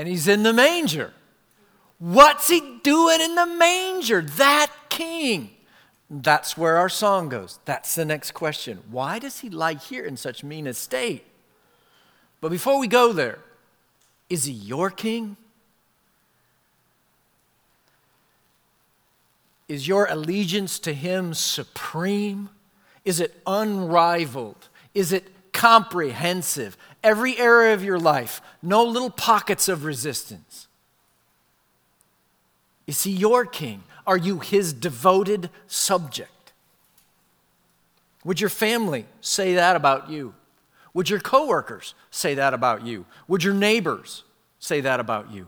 And 0.00 0.08
he's 0.08 0.28
in 0.28 0.44
the 0.44 0.52
manger. 0.54 1.12
What's 1.98 2.48
he 2.48 2.78
doing 2.82 3.20
in 3.20 3.34
the 3.34 3.44
manger? 3.44 4.22
That 4.22 4.72
king. 4.88 5.50
That's 6.08 6.56
where 6.56 6.78
our 6.78 6.88
song 6.88 7.28
goes. 7.28 7.58
That's 7.66 7.96
the 7.96 8.06
next 8.06 8.30
question. 8.30 8.82
Why 8.90 9.18
does 9.18 9.40
he 9.40 9.50
lie 9.50 9.74
here 9.74 10.06
in 10.06 10.16
such 10.16 10.42
mean 10.42 10.66
estate? 10.66 11.26
But 12.40 12.50
before 12.50 12.78
we 12.78 12.88
go 12.88 13.12
there, 13.12 13.40
is 14.30 14.44
he 14.44 14.54
your 14.54 14.88
king? 14.88 15.36
Is 19.68 19.86
your 19.86 20.06
allegiance 20.06 20.78
to 20.78 20.94
him 20.94 21.34
supreme? 21.34 22.48
Is 23.04 23.20
it 23.20 23.38
unrivaled? 23.46 24.68
Is 24.94 25.12
it 25.12 25.52
comprehensive? 25.52 26.78
Every 27.02 27.38
area 27.38 27.74
of 27.74 27.84
your 27.84 27.98
life, 27.98 28.40
no 28.62 28.84
little 28.84 29.10
pockets 29.10 29.68
of 29.68 29.84
resistance. 29.84 30.68
Is 32.86 33.02
he 33.02 33.12
your 33.12 33.44
king? 33.44 33.82
Are 34.06 34.16
you 34.16 34.38
his 34.40 34.72
devoted 34.72 35.50
subject? 35.66 36.52
Would 38.24 38.40
your 38.40 38.50
family 38.50 39.06
say 39.20 39.54
that 39.54 39.76
about 39.76 40.10
you? 40.10 40.34
Would 40.92 41.08
your 41.08 41.20
coworkers 41.20 41.94
say 42.10 42.34
that 42.34 42.52
about 42.52 42.84
you? 42.84 43.06
Would 43.28 43.44
your 43.44 43.54
neighbors 43.54 44.24
say 44.58 44.80
that 44.80 45.00
about 45.00 45.30
you? 45.30 45.46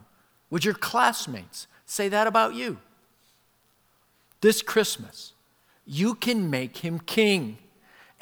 Would 0.50 0.64
your 0.64 0.74
classmates 0.74 1.66
say 1.84 2.08
that 2.08 2.26
about 2.26 2.54
you? 2.54 2.78
this 4.42 4.60
Christmas, 4.60 5.32
you 5.86 6.14
can 6.14 6.50
make 6.50 6.78
him 6.78 6.98
king 6.98 7.56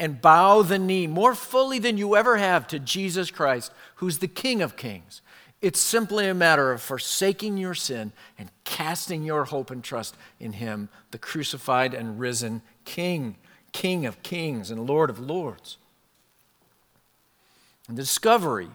and 0.00 0.22
bow 0.22 0.62
the 0.62 0.78
knee 0.78 1.06
more 1.06 1.34
fully 1.34 1.78
than 1.78 1.98
you 1.98 2.16
ever 2.16 2.38
have 2.38 2.66
to 2.68 2.78
Jesus 2.78 3.30
Christ, 3.30 3.70
who's 3.96 4.18
the 4.18 4.26
King 4.26 4.62
of 4.62 4.74
kings. 4.74 5.20
It's 5.60 5.78
simply 5.78 6.26
a 6.26 6.32
matter 6.32 6.72
of 6.72 6.80
forsaking 6.80 7.58
your 7.58 7.74
sin 7.74 8.12
and 8.38 8.50
casting 8.64 9.22
your 9.22 9.44
hope 9.44 9.70
and 9.70 9.84
trust 9.84 10.16
in 10.40 10.54
him, 10.54 10.88
the 11.10 11.18
crucified 11.18 11.92
and 11.92 12.18
risen 12.18 12.62
King, 12.86 13.36
King 13.72 14.06
of 14.06 14.22
kings 14.22 14.70
and 14.70 14.86
Lord 14.86 15.10
of 15.10 15.20
lords. 15.20 15.76
And 17.86 17.98
the 17.98 18.02
discovery 18.02 18.70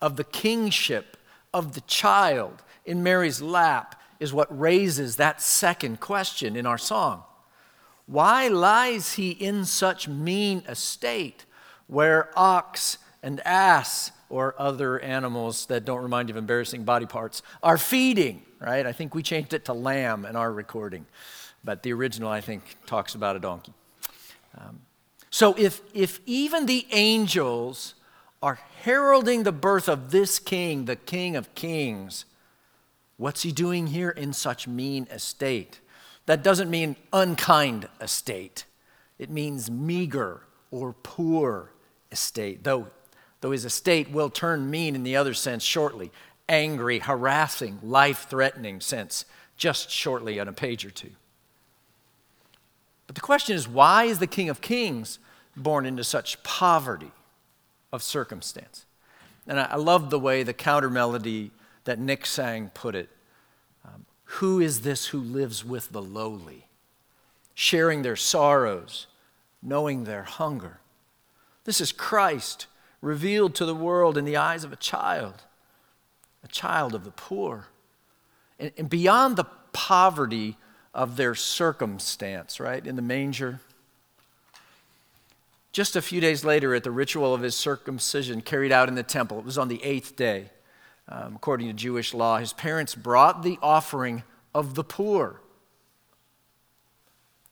of 0.00 0.14
the 0.14 0.24
kingship 0.24 1.16
of 1.52 1.74
the 1.74 1.80
child 1.82 2.62
in 2.84 3.02
Mary's 3.02 3.42
lap 3.42 4.00
is 4.20 4.32
what 4.32 4.56
raises 4.56 5.16
that 5.16 5.42
second 5.42 5.98
question 5.98 6.54
in 6.54 6.66
our 6.66 6.78
song. 6.78 7.24
Why 8.06 8.48
lies 8.48 9.14
he 9.14 9.30
in 9.30 9.64
such 9.64 10.08
mean 10.08 10.62
estate 10.68 11.44
where 11.88 12.30
ox 12.36 12.98
and 13.22 13.40
ass 13.44 14.12
or 14.28 14.54
other 14.58 14.98
animals 15.00 15.66
that 15.66 15.84
don't 15.84 16.02
remind 16.02 16.28
you 16.28 16.34
of 16.34 16.36
embarrassing 16.36 16.84
body 16.84 17.06
parts 17.06 17.42
are 17.62 17.78
feeding, 17.78 18.42
right? 18.60 18.86
I 18.86 18.92
think 18.92 19.14
we 19.14 19.22
changed 19.22 19.52
it 19.52 19.64
to 19.66 19.72
lamb 19.72 20.24
in 20.24 20.36
our 20.36 20.52
recording, 20.52 21.06
but 21.64 21.82
the 21.82 21.92
original, 21.92 22.28
I 22.28 22.40
think, 22.40 22.76
talks 22.86 23.14
about 23.14 23.36
a 23.36 23.40
donkey. 23.40 23.72
Um, 24.56 24.80
so 25.30 25.54
if, 25.58 25.80
if 25.92 26.20
even 26.26 26.66
the 26.66 26.86
angels 26.92 27.94
are 28.42 28.58
heralding 28.82 29.42
the 29.42 29.52
birth 29.52 29.88
of 29.88 30.10
this 30.10 30.38
king, 30.38 30.84
the 30.84 30.96
king 30.96 31.36
of 31.36 31.54
kings, 31.54 32.24
what's 33.16 33.42
he 33.42 33.52
doing 33.52 33.88
here 33.88 34.10
in 34.10 34.32
such 34.32 34.68
mean 34.68 35.06
estate? 35.10 35.80
That 36.26 36.42
doesn't 36.42 36.70
mean 36.70 36.96
unkind 37.12 37.88
estate, 38.00 38.64
it 39.18 39.30
means 39.30 39.70
meager 39.70 40.42
or 40.70 40.92
poor 40.92 41.70
estate, 42.12 42.64
though, 42.64 42.88
though 43.40 43.52
his 43.52 43.64
estate 43.64 44.10
will 44.10 44.28
turn 44.28 44.68
mean 44.68 44.94
in 44.94 45.04
the 45.04 45.16
other 45.16 45.34
sense 45.34 45.62
shortly 45.62 46.10
angry, 46.48 46.98
harassing, 46.98 47.78
life 47.82 48.26
threatening 48.28 48.80
sense, 48.80 49.24
just 49.56 49.90
shortly 49.90 50.38
on 50.38 50.48
a 50.48 50.52
page 50.52 50.84
or 50.84 50.90
two. 50.90 51.10
But 53.06 53.14
the 53.14 53.22
question 53.22 53.56
is 53.56 53.68
why 53.68 54.04
is 54.04 54.18
the 54.18 54.26
King 54.26 54.48
of 54.48 54.60
Kings 54.60 55.18
born 55.56 55.86
into 55.86 56.04
such 56.04 56.42
poverty 56.42 57.12
of 57.92 58.02
circumstance? 58.02 58.84
And 59.46 59.60
I, 59.60 59.76
love 59.76 60.10
the 60.10 60.18
way 60.18 60.42
the 60.42 60.52
counter 60.52 60.90
melody 60.90 61.52
that 61.84 62.00
Nick 62.00 62.26
sang 62.26 62.70
put 62.74 62.96
it. 62.96 63.08
Who 64.26 64.60
is 64.60 64.80
this 64.80 65.06
who 65.06 65.20
lives 65.20 65.64
with 65.64 65.92
the 65.92 66.02
lowly, 66.02 66.66
sharing 67.54 68.02
their 68.02 68.16
sorrows, 68.16 69.06
knowing 69.62 70.04
their 70.04 70.24
hunger? 70.24 70.80
This 71.64 71.80
is 71.80 71.92
Christ 71.92 72.66
revealed 73.00 73.54
to 73.54 73.64
the 73.64 73.74
world 73.74 74.18
in 74.18 74.24
the 74.24 74.36
eyes 74.36 74.64
of 74.64 74.72
a 74.72 74.76
child, 74.76 75.44
a 76.42 76.48
child 76.48 76.94
of 76.94 77.04
the 77.04 77.10
poor. 77.12 77.66
And, 78.58 78.72
and 78.76 78.90
beyond 78.90 79.36
the 79.36 79.46
poverty 79.72 80.56
of 80.92 81.16
their 81.16 81.34
circumstance, 81.34 82.58
right, 82.58 82.84
in 82.84 82.96
the 82.96 83.02
manger. 83.02 83.60
Just 85.70 85.94
a 85.94 86.02
few 86.02 86.20
days 86.20 86.44
later, 86.44 86.74
at 86.74 86.84
the 86.84 86.90
ritual 86.90 87.32
of 87.32 87.42
his 87.42 87.54
circumcision 87.54 88.40
carried 88.40 88.72
out 88.72 88.88
in 88.88 88.96
the 88.96 89.02
temple, 89.02 89.38
it 89.38 89.44
was 89.44 89.58
on 89.58 89.68
the 89.68 89.82
eighth 89.84 90.16
day 90.16 90.50
um, 91.08 91.36
according 91.36 91.68
to 91.68 91.72
Jewish 91.72 92.12
law, 92.12 92.38
his 92.38 92.52
parents 92.52 92.94
brought 92.94 93.42
the 93.42 93.58
offering 93.62 94.24
of 94.54 94.74
the 94.74 94.84
poor 94.84 95.40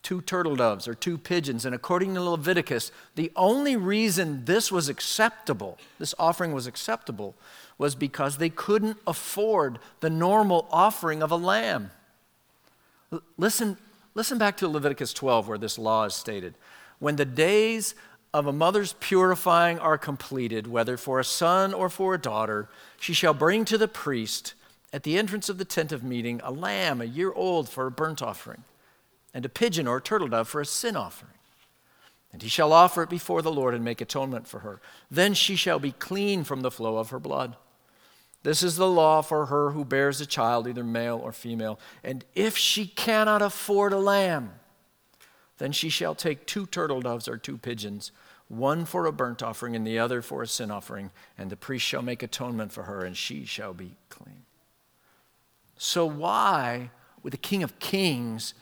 two 0.04 0.20
turtle 0.20 0.54
doves 0.54 0.86
or 0.86 0.94
two 0.94 1.18
pigeons. 1.18 1.64
And 1.64 1.74
according 1.74 2.14
to 2.14 2.22
Leviticus, 2.22 2.92
the 3.16 3.32
only 3.34 3.74
reason 3.74 4.44
this 4.44 4.70
was 4.70 4.88
acceptable, 4.88 5.78
this 5.98 6.14
offering 6.18 6.52
was 6.52 6.68
acceptable, 6.68 7.34
was 7.78 7.96
because 7.96 8.36
they 8.36 8.50
couldn't 8.50 8.98
afford 9.06 9.80
the 9.98 10.10
normal 10.10 10.68
offering 10.70 11.22
of 11.22 11.32
a 11.32 11.36
lamb. 11.36 11.90
L- 13.10 13.22
listen, 13.36 13.78
listen 14.14 14.38
back 14.38 14.58
to 14.58 14.68
Leviticus 14.68 15.12
12, 15.12 15.48
where 15.48 15.58
this 15.58 15.78
law 15.78 16.04
is 16.04 16.14
stated. 16.14 16.54
When 17.00 17.16
the 17.16 17.24
days 17.24 17.94
of 18.34 18.48
a 18.48 18.52
mother's 18.52 18.94
purifying 18.94 19.78
are 19.78 19.96
completed, 19.96 20.66
whether 20.66 20.96
for 20.96 21.20
a 21.20 21.24
son 21.24 21.72
or 21.72 21.88
for 21.88 22.14
a 22.14 22.20
daughter, 22.20 22.68
she 22.98 23.12
shall 23.12 23.32
bring 23.32 23.64
to 23.64 23.78
the 23.78 23.86
priest 23.86 24.54
at 24.92 25.04
the 25.04 25.16
entrance 25.16 25.48
of 25.48 25.56
the 25.56 25.64
tent 25.64 25.92
of 25.92 26.02
meeting 26.02 26.40
a 26.42 26.50
lamb 26.50 27.00
a 27.00 27.04
year 27.04 27.32
old 27.32 27.68
for 27.68 27.86
a 27.86 27.92
burnt 27.92 28.20
offering, 28.20 28.64
and 29.32 29.44
a 29.44 29.48
pigeon 29.48 29.86
or 29.86 29.98
a 29.98 30.02
turtle 30.02 30.26
dove 30.26 30.48
for 30.48 30.60
a 30.60 30.66
sin 30.66 30.96
offering. 30.96 31.30
And 32.32 32.42
he 32.42 32.48
shall 32.48 32.72
offer 32.72 33.04
it 33.04 33.08
before 33.08 33.40
the 33.40 33.52
Lord 33.52 33.72
and 33.72 33.84
make 33.84 34.00
atonement 34.00 34.48
for 34.48 34.58
her. 34.58 34.80
Then 35.08 35.32
she 35.34 35.54
shall 35.54 35.78
be 35.78 35.92
clean 35.92 36.42
from 36.42 36.62
the 36.62 36.72
flow 36.72 36.96
of 36.96 37.10
her 37.10 37.20
blood. 37.20 37.54
This 38.42 38.64
is 38.64 38.74
the 38.74 38.90
law 38.90 39.22
for 39.22 39.46
her 39.46 39.70
who 39.70 39.84
bears 39.84 40.20
a 40.20 40.26
child, 40.26 40.66
either 40.66 40.82
male 40.82 41.20
or 41.22 41.30
female. 41.30 41.78
And 42.02 42.24
if 42.34 42.56
she 42.56 42.86
cannot 42.86 43.42
afford 43.42 43.92
a 43.92 43.98
lamb, 43.98 44.54
then 45.58 45.70
she 45.70 45.88
shall 45.88 46.16
take 46.16 46.46
two 46.46 46.66
turtle 46.66 47.00
doves 47.00 47.28
or 47.28 47.36
two 47.36 47.56
pigeons 47.56 48.10
one 48.56 48.84
for 48.84 49.06
a 49.06 49.12
burnt 49.12 49.42
offering 49.42 49.76
and 49.76 49.86
the 49.86 49.98
other 49.98 50.22
for 50.22 50.42
a 50.42 50.46
sin 50.46 50.70
offering, 50.70 51.10
and 51.36 51.50
the 51.50 51.56
priest 51.56 51.84
shall 51.84 52.02
make 52.02 52.22
atonement 52.22 52.72
for 52.72 52.84
her, 52.84 53.04
and 53.04 53.16
she 53.16 53.44
shall 53.44 53.74
be 53.74 53.96
clean. 54.08 54.44
So, 55.76 56.06
why 56.06 56.90
would 57.22 57.32
the 57.32 57.38
King 57.38 57.62
of 57.62 57.78
Kings, 57.78 58.54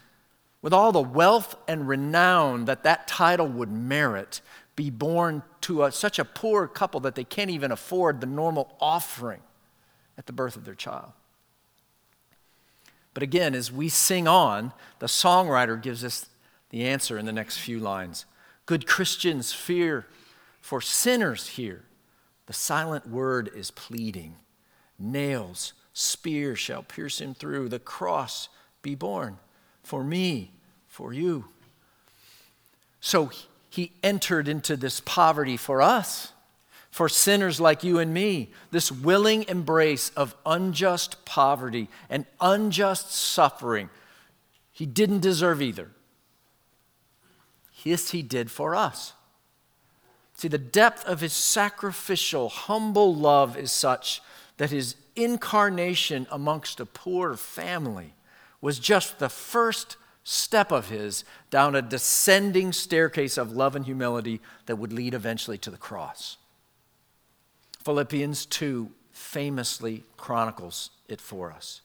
with 0.60 0.72
all 0.72 0.92
the 0.92 1.00
wealth 1.00 1.56
and 1.68 1.88
renown 1.88 2.64
that 2.66 2.84
that 2.84 3.06
title 3.06 3.46
would 3.46 3.70
merit, 3.70 4.40
be 4.76 4.90
born 4.90 5.42
to 5.62 5.84
a, 5.84 5.92
such 5.92 6.18
a 6.18 6.24
poor 6.24 6.66
couple 6.66 7.00
that 7.00 7.14
they 7.14 7.24
can't 7.24 7.50
even 7.50 7.70
afford 7.70 8.20
the 8.20 8.26
normal 8.26 8.74
offering 8.80 9.40
at 10.16 10.26
the 10.26 10.32
birth 10.32 10.56
of 10.56 10.64
their 10.64 10.74
child? 10.74 11.12
But 13.14 13.22
again, 13.22 13.54
as 13.54 13.70
we 13.70 13.88
sing 13.88 14.26
on, 14.26 14.72
the 14.98 15.06
songwriter 15.06 15.80
gives 15.80 16.02
us 16.02 16.26
the 16.70 16.86
answer 16.86 17.18
in 17.18 17.26
the 17.26 17.32
next 17.32 17.58
few 17.58 17.78
lines. 17.78 18.24
Good 18.72 18.86
Christians 18.86 19.52
fear, 19.52 20.06
for 20.62 20.80
sinners 20.80 21.46
hear. 21.46 21.84
The 22.46 22.54
silent 22.54 23.06
word 23.06 23.50
is 23.54 23.70
pleading. 23.70 24.36
Nails, 24.98 25.74
spear 25.92 26.56
shall 26.56 26.82
pierce 26.82 27.20
him 27.20 27.34
through. 27.34 27.68
The 27.68 27.78
cross 27.78 28.48
be 28.80 28.94
borne 28.94 29.36
for 29.82 30.02
me, 30.02 30.52
for 30.88 31.12
you. 31.12 31.48
So 32.98 33.30
he 33.68 33.92
entered 34.02 34.48
into 34.48 34.74
this 34.74 35.00
poverty 35.00 35.58
for 35.58 35.82
us, 35.82 36.32
for 36.90 37.10
sinners 37.10 37.60
like 37.60 37.84
you 37.84 37.98
and 37.98 38.14
me, 38.14 38.52
this 38.70 38.90
willing 38.90 39.42
embrace 39.48 40.08
of 40.16 40.34
unjust 40.46 41.26
poverty 41.26 41.90
and 42.08 42.24
unjust 42.40 43.12
suffering. 43.12 43.90
He 44.70 44.86
didn't 44.86 45.20
deserve 45.20 45.60
either. 45.60 45.90
This 47.84 48.10
he 48.10 48.22
did 48.22 48.50
for 48.50 48.74
us. 48.74 49.12
See, 50.34 50.48
the 50.48 50.58
depth 50.58 51.04
of 51.04 51.20
his 51.20 51.32
sacrificial, 51.32 52.48
humble 52.48 53.14
love 53.14 53.56
is 53.56 53.70
such 53.70 54.22
that 54.56 54.70
his 54.70 54.96
incarnation 55.14 56.26
amongst 56.30 56.80
a 56.80 56.86
poor 56.86 57.36
family 57.36 58.14
was 58.60 58.78
just 58.78 59.18
the 59.18 59.28
first 59.28 59.96
step 60.24 60.70
of 60.70 60.88
his 60.88 61.24
down 61.50 61.74
a 61.74 61.82
descending 61.82 62.72
staircase 62.72 63.36
of 63.36 63.52
love 63.52 63.74
and 63.74 63.84
humility 63.84 64.40
that 64.66 64.76
would 64.76 64.92
lead 64.92 65.14
eventually 65.14 65.58
to 65.58 65.70
the 65.70 65.76
cross. 65.76 66.36
Philippians 67.84 68.46
2 68.46 68.90
famously 69.10 70.04
chronicles 70.16 70.90
it 71.08 71.20
for 71.20 71.52
us. 71.52 71.80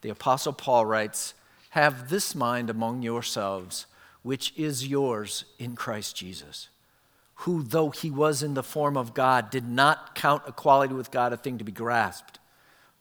The 0.00 0.08
Apostle 0.10 0.52
Paul 0.52 0.86
writes, 0.86 1.34
Have 1.70 2.08
this 2.08 2.34
mind 2.34 2.70
among 2.70 3.02
yourselves 3.02 3.86
which 4.26 4.52
is 4.56 4.84
yours 4.84 5.44
in 5.56 5.76
Christ 5.76 6.16
Jesus, 6.16 6.68
who, 7.36 7.62
though 7.62 7.90
he 7.90 8.10
was 8.10 8.42
in 8.42 8.54
the 8.54 8.62
form 8.64 8.96
of 8.96 9.14
God, 9.14 9.50
did 9.50 9.68
not 9.68 10.16
count 10.16 10.42
equality 10.48 10.94
with 10.94 11.12
God 11.12 11.32
a 11.32 11.36
thing 11.36 11.58
to 11.58 11.64
be 11.64 11.70
grasped, 11.70 12.40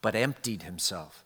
but 0.04 0.14
emptied 0.14 0.62
himself 0.62 1.26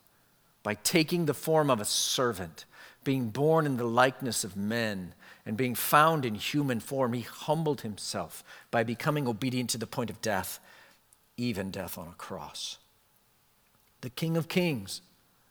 by 0.62 0.72
taking 0.72 1.26
the 1.26 1.34
form 1.34 1.68
of 1.68 1.80
a 1.80 1.84
servant, 1.84 2.64
being 3.04 3.28
born 3.28 3.66
in 3.66 3.76
the 3.76 3.84
likeness 3.84 4.42
of 4.42 4.56
men, 4.56 5.12
and 5.44 5.58
being 5.58 5.74
found 5.74 6.24
in 6.24 6.34
human 6.34 6.80
form, 6.80 7.12
he 7.12 7.20
humbled 7.20 7.82
himself 7.82 8.42
by 8.70 8.82
becoming 8.82 9.28
obedient 9.28 9.68
to 9.68 9.78
the 9.78 9.86
point 9.86 10.08
of 10.08 10.22
death, 10.22 10.60
even 11.36 11.70
death 11.70 11.98
on 11.98 12.08
a 12.08 12.12
cross. 12.12 12.78
The 14.00 14.08
King 14.08 14.38
of 14.38 14.48
Kings 14.48 15.02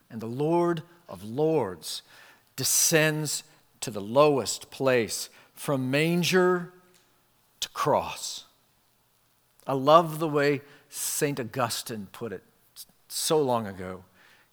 and 0.09 0.19
the 0.19 0.25
Lord 0.25 0.81
of 1.07 1.23
Lords 1.23 2.01
descends 2.55 3.43
to 3.81 3.91
the 3.91 4.01
lowest 4.01 4.71
place, 4.71 5.29
from 5.53 5.91
manger 5.91 6.73
to 7.59 7.69
cross. 7.69 8.45
I 9.67 9.73
love 9.73 10.19
the 10.19 10.27
way 10.27 10.61
St. 10.89 11.39
Augustine 11.39 12.07
put 12.11 12.31
it 12.33 12.43
so 13.07 13.41
long 13.41 13.67
ago. 13.67 14.03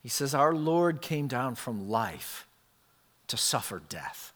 He 0.02 0.08
says, 0.08 0.34
Our 0.34 0.54
Lord 0.54 1.00
came 1.00 1.26
down 1.26 1.54
from 1.54 1.88
life 1.88 2.46
to 3.28 3.36
suffer 3.36 3.82
death. 3.88 4.32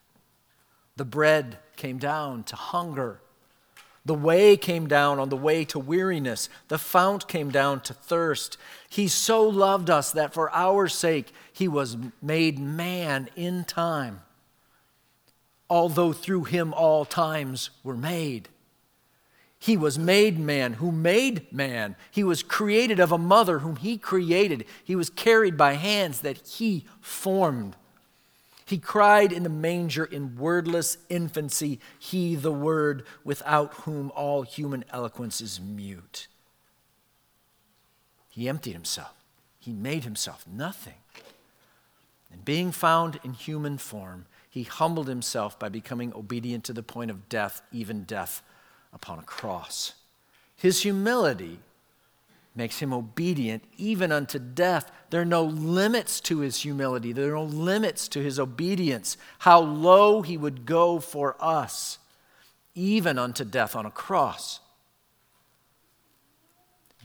The 0.96 1.04
bread 1.04 1.58
came 1.76 1.98
down 1.98 2.44
to 2.44 2.56
hunger. 2.56 3.20
The 4.04 4.14
way 4.14 4.56
came 4.56 4.88
down 4.88 5.18
on 5.18 5.28
the 5.28 5.36
way 5.36 5.64
to 5.66 5.78
weariness. 5.78 6.48
The 6.68 6.78
fount 6.78 7.28
came 7.28 7.50
down 7.50 7.80
to 7.82 7.94
thirst. 7.94 8.56
He 8.88 9.08
so 9.08 9.46
loved 9.46 9.90
us 9.90 10.10
that 10.12 10.32
for 10.32 10.50
our 10.54 10.88
sake 10.88 11.32
he 11.52 11.68
was 11.68 11.96
made 12.20 12.58
man 12.58 13.28
in 13.36 13.64
time, 13.64 14.22
although 15.70 16.12
through 16.12 16.44
him 16.44 16.74
all 16.74 17.04
times 17.04 17.70
were 17.84 17.96
made. 17.96 18.48
He 19.58 19.76
was 19.76 19.98
made 19.98 20.38
man 20.38 20.74
who 20.74 20.90
made 20.90 21.52
man. 21.52 21.94
He 22.10 22.24
was 22.24 22.42
created 22.42 22.98
of 22.98 23.12
a 23.12 23.18
mother 23.18 23.60
whom 23.60 23.76
he 23.76 23.96
created. 23.96 24.64
He 24.82 24.96
was 24.96 25.10
carried 25.10 25.56
by 25.56 25.74
hands 25.74 26.22
that 26.22 26.38
he 26.38 26.86
formed. 27.00 27.76
He 28.64 28.78
cried 28.78 29.32
in 29.32 29.42
the 29.42 29.48
manger 29.48 30.04
in 30.04 30.36
wordless 30.36 30.96
infancy, 31.08 31.78
he 31.98 32.36
the 32.36 32.52
word 32.52 33.04
without 33.22 33.74
whom 33.74 34.10
all 34.14 34.42
human 34.42 34.84
eloquence 34.92 35.40
is 35.40 35.60
mute. 35.60 36.28
He 38.30 38.48
emptied 38.48 38.72
himself. 38.72 39.12
He 39.58 39.72
made 39.72 40.04
himself 40.04 40.46
nothing. 40.50 40.94
And 42.32 42.44
being 42.44 42.70
found 42.72 43.18
in 43.24 43.34
human 43.34 43.76
form, 43.76 44.26
he 44.50 44.64
humbled 44.64 45.06
himself 45.06 45.58
by 45.58 45.68
becoming 45.68 46.12
obedient 46.12 46.64
to 46.64 46.72
the 46.72 46.82
point 46.82 47.10
of 47.10 47.28
death, 47.28 47.62
even 47.72 48.02
death 48.02 48.42
upon 48.92 49.20
a 49.20 49.22
cross. 49.22 49.94
His 50.56 50.82
humility 50.82 51.60
makes 52.54 52.80
him 52.80 52.92
obedient 52.92 53.62
even 53.78 54.10
unto 54.10 54.40
death. 54.40 54.90
There 55.10 55.20
are 55.20 55.24
no 55.24 55.44
limits 55.44 56.20
to 56.22 56.40
his 56.40 56.62
humility, 56.62 57.12
there 57.12 57.30
are 57.30 57.36
no 57.36 57.44
limits 57.44 58.08
to 58.08 58.20
his 58.20 58.40
obedience. 58.40 59.16
How 59.38 59.60
low 59.60 60.22
he 60.22 60.36
would 60.36 60.66
go 60.66 60.98
for 60.98 61.36
us, 61.40 61.98
even 62.74 63.18
unto 63.18 63.44
death 63.44 63.76
on 63.76 63.86
a 63.86 63.90
cross. 63.90 64.58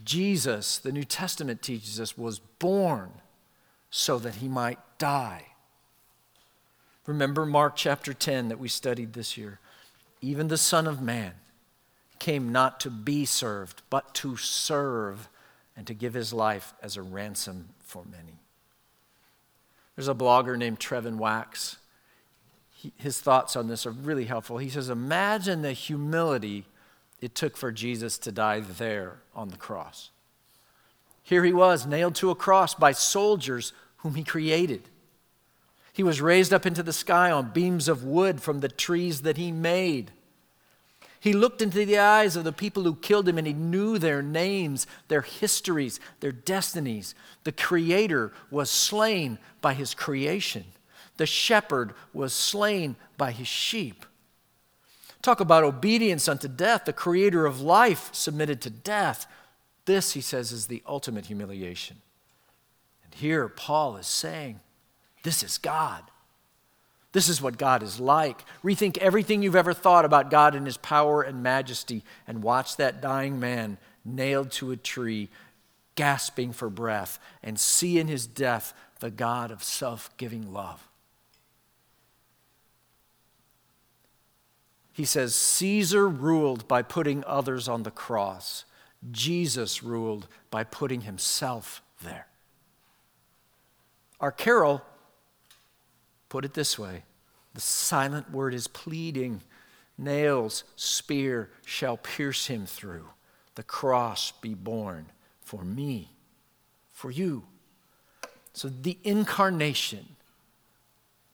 Jesus, 0.04 0.80
the 0.80 0.92
New 0.92 1.04
Testament 1.04 1.62
teaches 1.62 2.00
us, 2.00 2.18
was 2.18 2.40
born 2.40 3.12
so 3.92 4.18
that 4.20 4.36
he 4.36 4.48
might 4.48 4.80
die. 4.98 5.46
Remember 7.06 7.46
Mark 7.46 7.76
chapter 7.76 8.14
10 8.14 8.50
that 8.50 8.60
we 8.60 8.68
studied 8.68 9.14
this 9.14 9.38
year. 9.38 9.60
Even 10.22 10.48
the 10.48 10.58
Son 10.58 10.88
of 10.88 11.02
Man 11.02 11.34
came 12.20 12.52
not 12.52 12.80
to 12.80 12.90
be 12.90 13.26
served, 13.26 13.84
but 13.90 14.14
to 14.16 14.38
serve 14.38 15.30
and 15.78 15.86
to 15.86 15.94
give 15.94 16.14
his 16.14 16.34
life 16.34 16.74
as 16.82 16.98
a 16.98 17.02
ransom 17.02 17.70
for 17.80 18.04
many. 18.06 18.40
There's 19.96 20.08
a 20.08 20.16
blogger 20.16 20.58
named 20.58 20.80
Trevin 20.80 21.18
Wax. 21.18 21.78
He, 22.72 22.92
his 22.98 23.20
thoughts 23.20 23.56
on 23.56 23.68
this 23.68 23.86
are 23.86 23.92
really 23.92 24.26
helpful. 24.26 24.58
He 24.58 24.70
says, 24.70 24.90
Imagine 24.90 25.62
the 25.62 25.74
humility 25.74 26.66
it 27.22 27.36
took 27.36 27.56
for 27.56 27.72
Jesus 27.72 28.18
to 28.20 28.32
die 28.32 28.60
there 28.60 29.20
on 29.36 29.50
the 29.50 29.58
cross. 29.58 30.10
Here 31.24 31.44
he 31.44 31.54
was, 31.54 31.86
nailed 31.86 32.16
to 32.16 32.30
a 32.30 32.36
cross 32.36 32.76
by 32.76 32.92
soldiers 32.92 33.74
whom 33.98 34.16
he 34.16 34.24
created. 34.24 34.90
He 35.96 36.04
was 36.04 36.20
raised 36.20 36.54
up 36.54 36.66
into 36.66 36.84
the 36.84 36.92
sky 36.92 37.32
on 37.32 37.52
beams 37.52 37.88
of 37.88 38.04
wood 38.04 38.42
from 38.42 38.60
the 38.60 38.68
trees 38.68 39.22
that 39.22 39.38
he 39.38 39.50
made. 39.50 40.12
He 41.22 41.32
looked 41.32 41.62
into 41.62 41.86
the 41.86 41.98
eyes 41.98 42.36
of 42.36 42.44
the 42.44 42.52
people 42.52 42.84
who 42.84 42.96
killed 42.96 43.30
him 43.30 43.38
and 43.38 43.48
he 43.48 43.54
knew 43.54 43.98
their 43.98 44.22
names, 44.22 44.88
their 45.08 45.22
histories, 45.22 46.02
their 46.20 46.34
destinies. 46.34 47.16
The 47.46 47.54
Creator 47.54 48.34
was 48.52 48.70
slain 48.70 49.40
by 49.62 49.74
his 49.74 49.94
creation, 49.94 50.66
the 51.16 51.26
shepherd 51.26 51.94
was 52.14 52.34
slain 52.34 52.98
by 53.18 53.32
his 53.32 53.48
sheep. 53.48 54.06
Talk 55.22 55.40
about 55.40 55.64
obedience 55.64 56.28
unto 56.28 56.50
death. 56.50 56.84
The 56.84 56.92
Creator 56.92 57.46
of 57.46 57.62
life 57.62 58.10
submitted 58.12 58.60
to 58.64 58.70
death. 58.70 59.28
This, 59.86 60.12
he 60.12 60.20
says, 60.20 60.52
is 60.52 60.68
the 60.68 60.84
ultimate 60.86 61.28
humiliation. 61.28 62.02
And 63.06 63.14
here 63.14 63.48
Paul 63.48 63.96
is 63.96 64.08
saying, 64.08 64.60
This 65.26 65.42
is 65.42 65.58
God. 65.58 66.04
This 67.12 67.30
is 67.30 67.42
what 67.42 67.58
God 67.58 67.82
is 67.82 68.00
like. 68.00 68.46
Rethink 68.64 69.00
everything 69.00 69.42
you've 69.42 69.56
ever 69.56 69.74
thought 69.74 70.06
about 70.06 70.30
God 70.30 70.54
and 70.54 70.68
his 70.68 70.78
power 70.78 71.24
and 71.24 71.42
majesty 71.42 72.04
and 72.28 72.44
watch 72.44 72.78
that 72.78 73.02
dying 73.02 73.40
man 73.40 73.80
nailed 74.06 74.52
to 74.52 74.70
a 74.70 74.78
tree, 74.78 75.30
gasping 75.96 76.54
for 76.54 76.70
breath, 76.70 77.18
and 77.42 77.60
see 77.60 77.98
in 77.98 78.08
his 78.08 78.28
death 78.28 78.76
the 79.00 79.10
God 79.10 79.50
of 79.50 79.64
self 79.64 80.16
giving 80.18 80.54
love. 80.54 80.88
He 84.94 85.06
says, 85.06 85.34
Caesar 85.34 86.08
ruled 86.08 86.68
by 86.68 86.84
putting 86.84 87.24
others 87.26 87.68
on 87.68 87.82
the 87.82 87.90
cross. 87.90 88.64
Jesus 89.12 89.82
ruled 89.82 90.28
by 90.52 90.64
putting 90.64 91.02
himself 91.02 91.82
there. 92.04 92.28
Our 94.20 94.32
carol 94.32 94.84
Put 96.36 96.44
it 96.44 96.54
this 96.54 96.78
way 96.78 97.04
the 97.54 97.62
silent 97.62 98.30
word 98.30 98.54
is 98.54 98.68
pleading. 98.68 99.40
Nails, 99.98 100.66
spear 100.76 101.50
shall 101.66 101.96
pierce 101.96 102.48
him 102.48 102.66
through. 102.66 103.08
The 103.56 103.64
cross 103.64 104.34
be 104.34 104.54
borne 104.54 105.06
for 105.40 105.64
me, 105.64 106.10
for 106.92 107.10
you. 107.10 107.46
So 108.52 108.68
the 108.68 108.98
incarnation, 109.06 110.18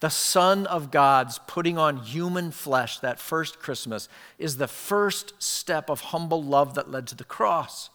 the 0.01 0.11
Son 0.11 0.67
of 0.67 0.91
God's 0.91 1.39
putting 1.47 1.79
on 1.79 1.97
human 1.97 2.51
flesh 2.51 2.99
that 2.99 3.19
first 3.19 3.57
Christmas, 3.57 4.07
is 4.37 4.57
the 4.57 4.67
first 4.67 5.33
step 5.41 5.89
of 5.89 6.01
humble 6.01 6.43
love 6.43 6.75
that 6.75 6.91
led 6.91 7.07
to 7.07 7.15
the 7.15 7.23
cross, 7.23 7.89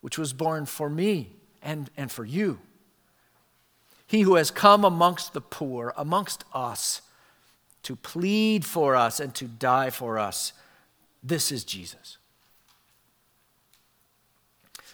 which 0.00 0.16
was 0.16 0.32
borne 0.32 0.64
for 0.64 0.88
me 0.88 1.34
and, 1.60 1.90
and 1.94 2.10
for 2.10 2.24
you. 2.24 2.58
He 4.10 4.22
who 4.22 4.34
has 4.34 4.50
come 4.50 4.84
amongst 4.84 5.34
the 5.34 5.40
poor, 5.40 5.94
amongst 5.96 6.42
us, 6.52 7.00
to 7.84 7.94
plead 7.94 8.64
for 8.64 8.96
us 8.96 9.20
and 9.20 9.32
to 9.36 9.44
die 9.44 9.90
for 9.90 10.18
us. 10.18 10.52
This 11.22 11.52
is 11.52 11.62
Jesus. 11.62 12.16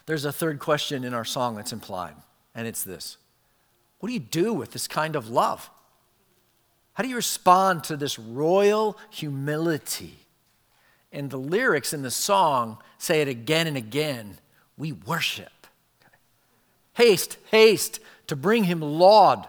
There's 0.04 0.26
a 0.26 0.32
third 0.32 0.58
question 0.58 1.02
in 1.02 1.14
our 1.14 1.24
song 1.24 1.56
that's 1.56 1.72
implied, 1.72 2.12
and 2.54 2.68
it's 2.68 2.84
this 2.84 3.16
What 4.00 4.08
do 4.08 4.12
you 4.12 4.20
do 4.20 4.52
with 4.52 4.72
this 4.72 4.86
kind 4.86 5.16
of 5.16 5.30
love? 5.30 5.70
How 6.92 7.02
do 7.02 7.08
you 7.08 7.16
respond 7.16 7.84
to 7.84 7.96
this 7.96 8.18
royal 8.18 8.98
humility? 9.08 10.26
And 11.10 11.30
the 11.30 11.38
lyrics 11.38 11.94
in 11.94 12.02
the 12.02 12.10
song 12.10 12.76
say 12.98 13.22
it 13.22 13.28
again 13.28 13.66
and 13.66 13.78
again 13.78 14.36
we 14.76 14.92
worship. 14.92 15.66
Haste, 16.92 17.38
haste, 17.50 18.00
to 18.26 18.36
bring 18.36 18.64
him 18.64 18.80
laud. 18.80 19.46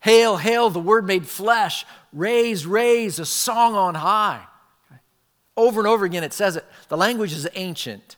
Hail, 0.00 0.36
hail, 0.36 0.70
the 0.70 0.80
word 0.80 1.06
made 1.06 1.26
flesh. 1.26 1.84
Raise, 2.12 2.66
raise, 2.66 3.18
a 3.18 3.26
song 3.26 3.74
on 3.74 3.94
high. 3.94 4.44
Over 5.56 5.80
and 5.80 5.86
over 5.86 6.04
again 6.04 6.24
it 6.24 6.32
says 6.32 6.56
it. 6.56 6.64
The 6.88 6.96
language 6.96 7.32
is 7.32 7.46
ancient, 7.54 8.16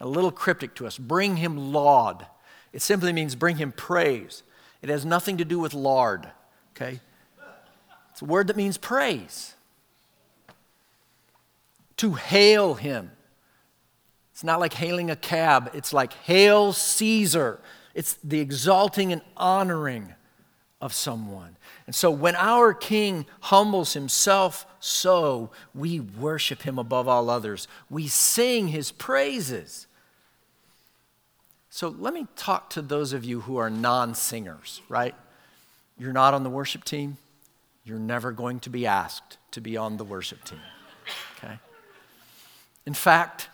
a 0.00 0.06
little 0.06 0.30
cryptic 0.30 0.74
to 0.76 0.86
us. 0.86 0.98
Bring 0.98 1.36
him 1.36 1.72
laud. 1.72 2.26
It 2.72 2.82
simply 2.82 3.12
means 3.12 3.34
bring 3.34 3.56
him 3.56 3.72
praise. 3.72 4.42
It 4.82 4.90
has 4.90 5.04
nothing 5.04 5.38
to 5.38 5.44
do 5.44 5.58
with 5.58 5.74
lard, 5.74 6.28
okay? 6.76 7.00
It's 8.12 8.22
a 8.22 8.26
word 8.26 8.46
that 8.48 8.56
means 8.56 8.78
praise. 8.78 9.54
To 11.96 12.14
hail 12.14 12.74
him. 12.74 13.10
It's 14.32 14.44
not 14.44 14.60
like 14.60 14.74
hailing 14.74 15.10
a 15.10 15.16
cab, 15.16 15.70
it's 15.74 15.92
like 15.92 16.12
hail 16.12 16.72
Caesar. 16.72 17.60
It's 17.94 18.14
the 18.22 18.40
exalting 18.40 19.12
and 19.12 19.22
honoring 19.36 20.14
of 20.80 20.92
someone. 20.92 21.56
And 21.86 21.94
so 21.94 22.10
when 22.10 22.36
our 22.36 22.72
king 22.72 23.26
humbles 23.40 23.94
himself 23.94 24.66
so, 24.80 25.50
we 25.74 25.98
worship 25.98 26.62
him 26.62 26.78
above 26.78 27.08
all 27.08 27.30
others. 27.30 27.66
We 27.90 28.06
sing 28.06 28.68
his 28.68 28.92
praises. 28.92 29.86
So 31.70 31.88
let 31.88 32.14
me 32.14 32.26
talk 32.36 32.70
to 32.70 32.82
those 32.82 33.12
of 33.12 33.24
you 33.24 33.40
who 33.40 33.56
are 33.56 33.70
non 33.70 34.14
singers, 34.14 34.82
right? 34.88 35.14
You're 35.98 36.12
not 36.12 36.34
on 36.34 36.44
the 36.44 36.50
worship 36.50 36.84
team. 36.84 37.16
You're 37.84 37.98
never 37.98 38.32
going 38.32 38.60
to 38.60 38.70
be 38.70 38.86
asked 38.86 39.38
to 39.52 39.60
be 39.60 39.76
on 39.76 39.96
the 39.96 40.04
worship 40.04 40.44
team, 40.44 40.60
okay? 41.38 41.58
In 42.84 42.94
fact, 42.94 43.48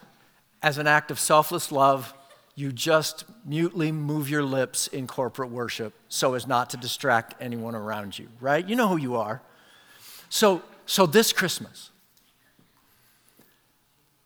as 0.62 0.76
an 0.76 0.86
act 0.86 1.10
of 1.10 1.20
selfless 1.20 1.70
love, 1.70 2.12
you 2.54 2.72
just 2.72 3.24
mutely 3.44 3.90
move 3.90 4.30
your 4.30 4.44
lips 4.44 4.86
in 4.86 5.06
corporate 5.06 5.50
worship 5.50 5.92
so 6.08 6.34
as 6.34 6.46
not 6.46 6.70
to 6.70 6.76
distract 6.76 7.34
anyone 7.40 7.74
around 7.74 8.18
you, 8.18 8.28
right? 8.40 8.68
You 8.68 8.76
know 8.76 8.88
who 8.88 8.96
you 8.96 9.16
are. 9.16 9.42
So, 10.28 10.62
so 10.86 11.06
this 11.06 11.32
Christmas, 11.32 11.90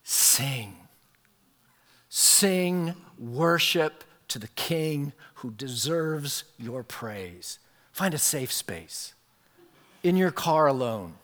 sing. 0.02 0.76
Sing 2.10 2.94
worship 3.18 4.04
to 4.28 4.38
the 4.38 4.48
King 4.48 5.12
who 5.36 5.50
deserves 5.50 6.44
your 6.58 6.82
praise. 6.82 7.58
Find 7.92 8.12
a 8.12 8.18
safe 8.18 8.52
space. 8.52 9.14
in 10.02 10.16
your 10.16 10.30
car 10.30 10.66
alone, 10.66 11.14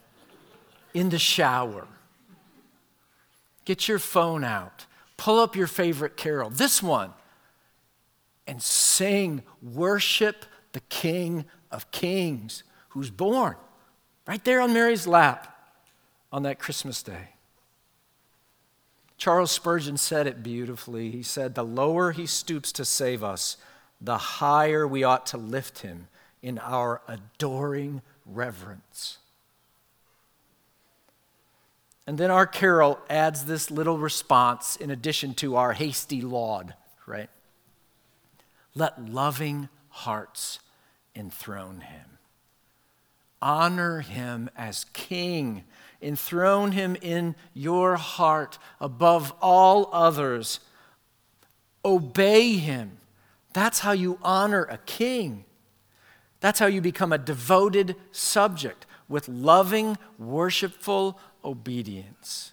in 0.92 1.10
the 1.10 1.18
shower. 1.18 1.86
Get 3.64 3.88
your 3.88 3.98
phone 3.98 4.44
out, 4.44 4.86
pull 5.16 5.38
up 5.38 5.56
your 5.56 5.66
favorite 5.66 6.16
carol, 6.16 6.50
this 6.50 6.82
one, 6.82 7.12
and 8.46 8.62
sing, 8.62 9.42
worship 9.62 10.46
the 10.72 10.80
King 10.80 11.44
of 11.70 11.90
Kings 11.90 12.62
who's 12.90 13.10
born 13.10 13.56
right 14.26 14.44
there 14.44 14.60
on 14.60 14.72
Mary's 14.72 15.06
lap 15.06 15.74
on 16.32 16.42
that 16.42 16.58
Christmas 16.58 17.02
day. 17.02 17.30
Charles 19.16 19.50
Spurgeon 19.50 19.96
said 19.96 20.26
it 20.26 20.42
beautifully. 20.42 21.10
He 21.10 21.22
said, 21.22 21.54
The 21.54 21.64
lower 21.64 22.12
he 22.12 22.26
stoops 22.26 22.72
to 22.72 22.84
save 22.84 23.22
us, 23.22 23.56
the 24.00 24.18
higher 24.18 24.86
we 24.86 25.04
ought 25.04 25.26
to 25.26 25.38
lift 25.38 25.78
him 25.80 26.08
in 26.42 26.58
our 26.58 27.00
adoring 27.08 28.02
reverence. 28.26 29.18
And 32.06 32.18
then 32.18 32.30
our 32.30 32.46
carol 32.46 32.98
adds 33.08 33.46
this 33.46 33.70
little 33.70 33.98
response 33.98 34.76
in 34.76 34.90
addition 34.90 35.34
to 35.34 35.56
our 35.56 35.72
hasty 35.72 36.20
laud, 36.20 36.74
right? 37.06 37.30
Let 38.74 39.08
loving 39.08 39.68
hearts 39.88 40.58
enthrone 41.14 41.80
him. 41.80 42.18
Honor 43.40 44.00
him 44.00 44.50
as 44.56 44.84
king. 44.92 45.64
Enthrone 46.02 46.72
him 46.72 46.96
in 47.00 47.36
your 47.54 47.96
heart 47.96 48.58
above 48.80 49.32
all 49.40 49.88
others. 49.92 50.60
Obey 51.84 52.54
him. 52.54 52.98
That's 53.52 53.80
how 53.80 53.92
you 53.92 54.18
honor 54.22 54.64
a 54.64 54.78
king. 54.78 55.44
That's 56.40 56.58
how 56.58 56.66
you 56.66 56.80
become 56.80 57.12
a 57.12 57.18
devoted 57.18 57.96
subject 58.12 58.84
with 59.08 59.28
loving, 59.28 59.96
worshipful 60.18 61.18
obedience. 61.44 62.52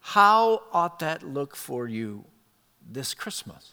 How 0.00 0.62
ought 0.72 0.98
that 1.00 1.22
look 1.22 1.56
for 1.56 1.86
you 1.86 2.24
this 2.88 3.14
Christmas? 3.14 3.72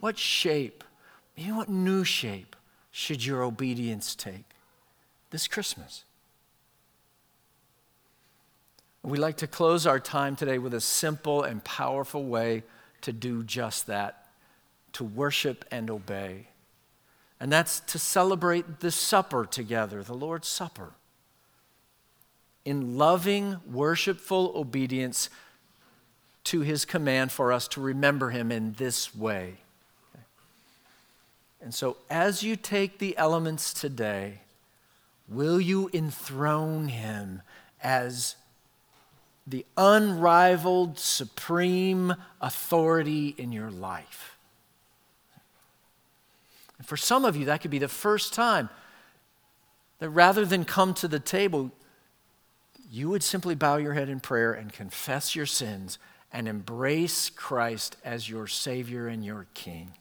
What 0.00 0.18
shape, 0.18 0.84
maybe 1.36 1.52
what 1.52 1.68
new 1.68 2.04
shape 2.04 2.54
should 2.90 3.24
your 3.24 3.42
obedience 3.42 4.14
take 4.14 4.44
this 5.30 5.48
Christmas? 5.48 6.04
We'd 9.02 9.18
like 9.18 9.36
to 9.38 9.46
close 9.46 9.86
our 9.86 10.00
time 10.00 10.36
today 10.36 10.58
with 10.58 10.74
a 10.74 10.80
simple 10.80 11.42
and 11.42 11.62
powerful 11.64 12.24
way 12.24 12.64
to 13.00 13.12
do 13.12 13.42
just 13.42 13.86
that 13.86 14.26
to 14.92 15.04
worship 15.04 15.64
and 15.70 15.90
obey. 15.90 16.48
And 17.40 17.52
that's 17.52 17.80
to 17.80 17.98
celebrate 17.98 18.80
the 18.80 18.90
supper 18.90 19.46
together, 19.46 20.02
the 20.02 20.14
Lord's 20.14 20.48
Supper. 20.48 20.94
In 22.68 22.98
loving, 22.98 23.56
worshipful 23.72 24.52
obedience 24.54 25.30
to 26.44 26.60
his 26.60 26.84
command 26.84 27.32
for 27.32 27.50
us 27.50 27.66
to 27.68 27.80
remember 27.80 28.28
him 28.28 28.52
in 28.52 28.74
this 28.74 29.16
way. 29.16 29.54
And 31.62 31.74
so, 31.74 31.96
as 32.10 32.42
you 32.42 32.56
take 32.56 32.98
the 32.98 33.16
elements 33.16 33.72
today, 33.72 34.40
will 35.30 35.58
you 35.58 35.88
enthrone 35.94 36.88
him 36.88 37.40
as 37.82 38.36
the 39.46 39.64
unrivaled, 39.78 40.98
supreme 40.98 42.16
authority 42.38 43.34
in 43.38 43.50
your 43.50 43.70
life? 43.70 44.36
And 46.76 46.86
for 46.86 46.98
some 46.98 47.24
of 47.24 47.34
you, 47.34 47.46
that 47.46 47.62
could 47.62 47.70
be 47.70 47.78
the 47.78 47.88
first 47.88 48.34
time 48.34 48.68
that 50.00 50.10
rather 50.10 50.44
than 50.44 50.66
come 50.66 50.92
to 50.92 51.08
the 51.08 51.18
table, 51.18 51.72
you 52.90 53.10
would 53.10 53.22
simply 53.22 53.54
bow 53.54 53.76
your 53.76 53.94
head 53.94 54.08
in 54.08 54.20
prayer 54.20 54.52
and 54.52 54.72
confess 54.72 55.36
your 55.36 55.46
sins 55.46 55.98
and 56.32 56.48
embrace 56.48 57.30
Christ 57.30 57.96
as 58.04 58.28
your 58.28 58.46
Savior 58.46 59.08
and 59.08 59.24
your 59.24 59.46
King. 59.54 59.92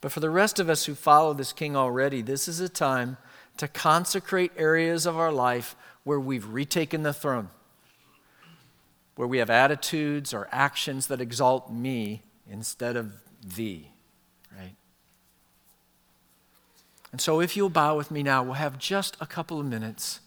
But 0.00 0.12
for 0.12 0.20
the 0.20 0.30
rest 0.30 0.58
of 0.58 0.68
us 0.68 0.86
who 0.86 0.94
follow 0.94 1.32
this 1.32 1.52
King 1.52 1.76
already, 1.76 2.22
this 2.22 2.48
is 2.48 2.60
a 2.60 2.68
time 2.68 3.18
to 3.58 3.68
consecrate 3.68 4.52
areas 4.56 5.06
of 5.06 5.16
our 5.16 5.32
life 5.32 5.76
where 6.04 6.18
we've 6.18 6.46
retaken 6.46 7.02
the 7.02 7.12
throne, 7.12 7.50
where 9.14 9.28
we 9.28 9.38
have 9.38 9.50
attitudes 9.50 10.34
or 10.34 10.48
actions 10.50 11.06
that 11.06 11.20
exalt 11.20 11.70
me 11.70 12.22
instead 12.50 12.96
of 12.96 13.12
thee. 13.44 13.92
Right? 14.58 14.74
And 17.12 17.20
so, 17.20 17.40
if 17.40 17.56
you'll 17.56 17.68
bow 17.70 17.96
with 17.96 18.10
me 18.10 18.22
now, 18.22 18.42
we'll 18.42 18.54
have 18.54 18.78
just 18.78 19.16
a 19.20 19.26
couple 19.26 19.60
of 19.60 19.66
minutes 19.66 20.20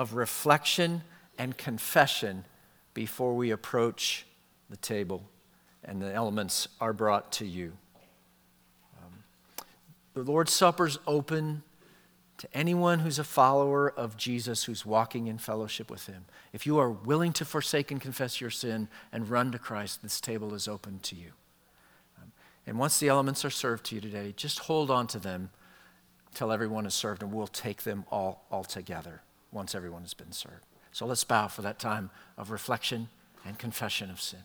of 0.00 0.14
reflection 0.14 1.02
and 1.38 1.58
confession 1.58 2.46
before 2.94 3.36
we 3.36 3.50
approach 3.50 4.24
the 4.70 4.76
table 4.78 5.22
and 5.84 6.00
the 6.00 6.10
elements 6.10 6.68
are 6.80 6.94
brought 6.94 7.30
to 7.30 7.44
you. 7.44 7.74
Um, 8.98 9.12
the 10.14 10.22
Lord's 10.22 10.54
Supper's 10.54 10.98
open 11.06 11.64
to 12.38 12.48
anyone 12.54 13.00
who's 13.00 13.18
a 13.18 13.24
follower 13.24 13.90
of 13.90 14.16
Jesus 14.16 14.64
who's 14.64 14.86
walking 14.86 15.26
in 15.26 15.36
fellowship 15.36 15.90
with 15.90 16.06
Him. 16.06 16.24
If 16.54 16.64
you 16.64 16.78
are 16.78 16.90
willing 16.90 17.34
to 17.34 17.44
forsake 17.44 17.90
and 17.90 18.00
confess 18.00 18.40
your 18.40 18.48
sin 18.48 18.88
and 19.12 19.28
run 19.28 19.52
to 19.52 19.58
Christ, 19.58 20.02
this 20.02 20.18
table 20.18 20.54
is 20.54 20.66
open 20.66 21.00
to 21.00 21.14
you. 21.14 21.32
Um, 22.16 22.32
and 22.66 22.78
once 22.78 22.98
the 22.98 23.08
elements 23.08 23.44
are 23.44 23.50
served 23.50 23.84
to 23.86 23.96
you 23.96 24.00
today, 24.00 24.32
just 24.34 24.60
hold 24.60 24.90
on 24.90 25.06
to 25.08 25.18
them 25.18 25.50
till 26.32 26.50
everyone 26.50 26.86
is 26.86 26.94
served, 26.94 27.22
and 27.22 27.34
we'll 27.34 27.46
take 27.46 27.82
them 27.82 28.06
all, 28.10 28.46
all 28.50 28.64
together 28.64 29.20
once 29.52 29.74
everyone 29.74 30.02
has 30.02 30.14
been 30.14 30.32
served. 30.32 30.66
So 30.92 31.06
let's 31.06 31.24
bow 31.24 31.48
for 31.48 31.62
that 31.62 31.78
time 31.78 32.10
of 32.36 32.50
reflection 32.50 33.08
and 33.44 33.58
confession 33.58 34.10
of 34.10 34.20
sin. 34.20 34.40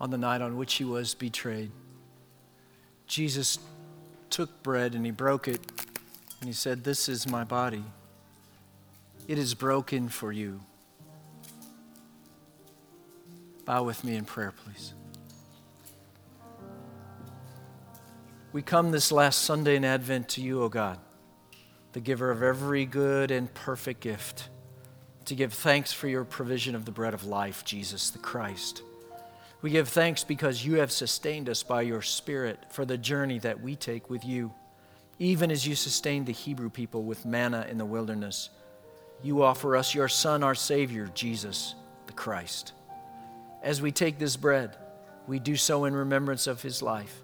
On 0.00 0.10
the 0.10 0.18
night 0.18 0.40
on 0.40 0.56
which 0.56 0.74
he 0.74 0.84
was 0.84 1.14
betrayed. 1.14 1.70
Jesus 3.06 3.58
took 4.30 4.62
bread 4.62 4.94
and 4.94 5.04
he 5.04 5.10
broke 5.10 5.46
it 5.46 5.60
and 6.40 6.48
he 6.48 6.52
said, 6.52 6.84
This 6.84 7.08
is 7.08 7.28
my 7.28 7.44
body. 7.44 7.84
It 9.28 9.38
is 9.38 9.54
broken 9.54 10.08
for 10.08 10.32
you. 10.32 10.60
Bow 13.64 13.82
with 13.84 14.02
me 14.02 14.16
in 14.16 14.24
prayer, 14.24 14.52
please. 14.64 14.94
We 18.52 18.62
come 18.62 18.90
this 18.90 19.12
last 19.12 19.42
Sunday 19.42 19.76
in 19.76 19.84
Advent 19.84 20.28
to 20.30 20.40
you, 20.40 20.62
O 20.62 20.68
God, 20.68 20.98
the 21.92 22.00
giver 22.00 22.32
of 22.32 22.42
every 22.42 22.84
good 22.84 23.30
and 23.30 23.52
perfect 23.54 24.00
gift, 24.00 24.48
to 25.26 25.36
give 25.36 25.52
thanks 25.52 25.92
for 25.92 26.08
your 26.08 26.24
provision 26.24 26.74
of 26.74 26.84
the 26.84 26.90
bread 26.90 27.14
of 27.14 27.24
life, 27.24 27.64
Jesus 27.64 28.10
the 28.10 28.18
Christ. 28.18 28.82
We 29.62 29.70
give 29.70 29.88
thanks 29.88 30.24
because 30.24 30.64
you 30.64 30.74
have 30.74 30.90
sustained 30.90 31.48
us 31.48 31.62
by 31.62 31.82
your 31.82 32.02
Spirit 32.02 32.64
for 32.70 32.84
the 32.84 32.96
journey 32.96 33.38
that 33.40 33.60
we 33.60 33.76
take 33.76 34.08
with 34.08 34.24
you. 34.24 34.52
Even 35.18 35.50
as 35.50 35.66
you 35.66 35.74
sustained 35.74 36.26
the 36.26 36.32
Hebrew 36.32 36.70
people 36.70 37.02
with 37.02 37.26
manna 37.26 37.66
in 37.70 37.76
the 37.76 37.84
wilderness, 37.84 38.50
you 39.22 39.42
offer 39.42 39.76
us 39.76 39.94
your 39.94 40.08
Son, 40.08 40.42
our 40.42 40.54
Savior, 40.54 41.10
Jesus 41.14 41.74
the 42.06 42.12
Christ. 42.14 42.72
As 43.62 43.82
we 43.82 43.92
take 43.92 44.18
this 44.18 44.36
bread, 44.36 44.76
we 45.26 45.38
do 45.38 45.56
so 45.56 45.84
in 45.84 45.94
remembrance 45.94 46.46
of 46.46 46.62
his 46.62 46.80
life 46.80 47.22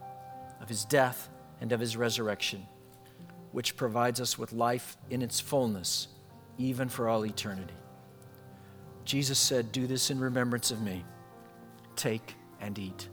of 0.60 0.68
his 0.68 0.84
death, 0.84 1.28
and 1.60 1.72
of 1.72 1.80
his 1.80 1.96
resurrection, 1.96 2.66
which 3.52 3.76
provides 3.76 4.20
us 4.20 4.36
with 4.36 4.52
life 4.52 4.96
in 5.10 5.22
its 5.22 5.40
fullness, 5.40 6.08
even 6.58 6.88
for 6.88 7.08
all 7.08 7.24
eternity. 7.24 7.74
Jesus 9.04 9.38
said, 9.38 9.72
Do 9.72 9.86
this 9.86 10.10
in 10.10 10.18
remembrance 10.18 10.70
of 10.70 10.82
me. 10.82 11.04
Take 11.96 12.36
and 12.60 12.78
eat. 12.78 13.08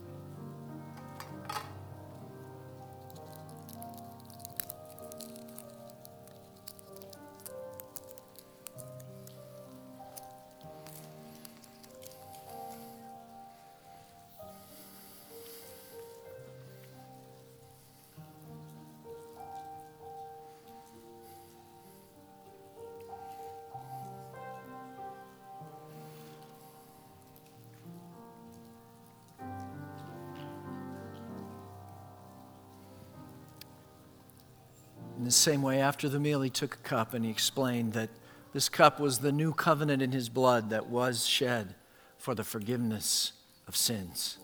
In 35.23 35.25
the 35.25 35.31
same 35.31 35.61
way, 35.61 35.79
after 35.79 36.09
the 36.09 36.19
meal, 36.19 36.41
he 36.41 36.49
took 36.49 36.75
a 36.75 36.79
cup 36.79 37.13
and 37.13 37.23
he 37.23 37.31
explained 37.31 37.93
that 37.93 38.09
this 38.51 38.67
cup 38.67 38.99
was 38.99 39.19
the 39.19 39.31
new 39.31 39.53
covenant 39.53 40.01
in 40.01 40.11
his 40.11 40.27
blood 40.27 40.71
that 40.71 40.87
was 40.87 41.25
shed 41.25 41.75
for 42.17 42.35
the 42.35 42.43
forgiveness 42.43 43.31
of 43.65 43.77
sins. 43.77 44.37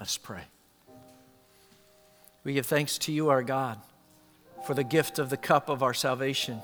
Let's 0.00 0.16
pray. 0.16 0.44
We 2.44 2.54
give 2.54 2.64
thanks 2.64 2.96
to 3.00 3.12
you, 3.12 3.28
our 3.28 3.42
God, 3.42 3.78
for 4.66 4.72
the 4.72 4.84
gift 4.84 5.18
of 5.18 5.28
the 5.28 5.36
cup 5.36 5.68
of 5.68 5.82
our 5.82 5.92
salvation. 5.92 6.62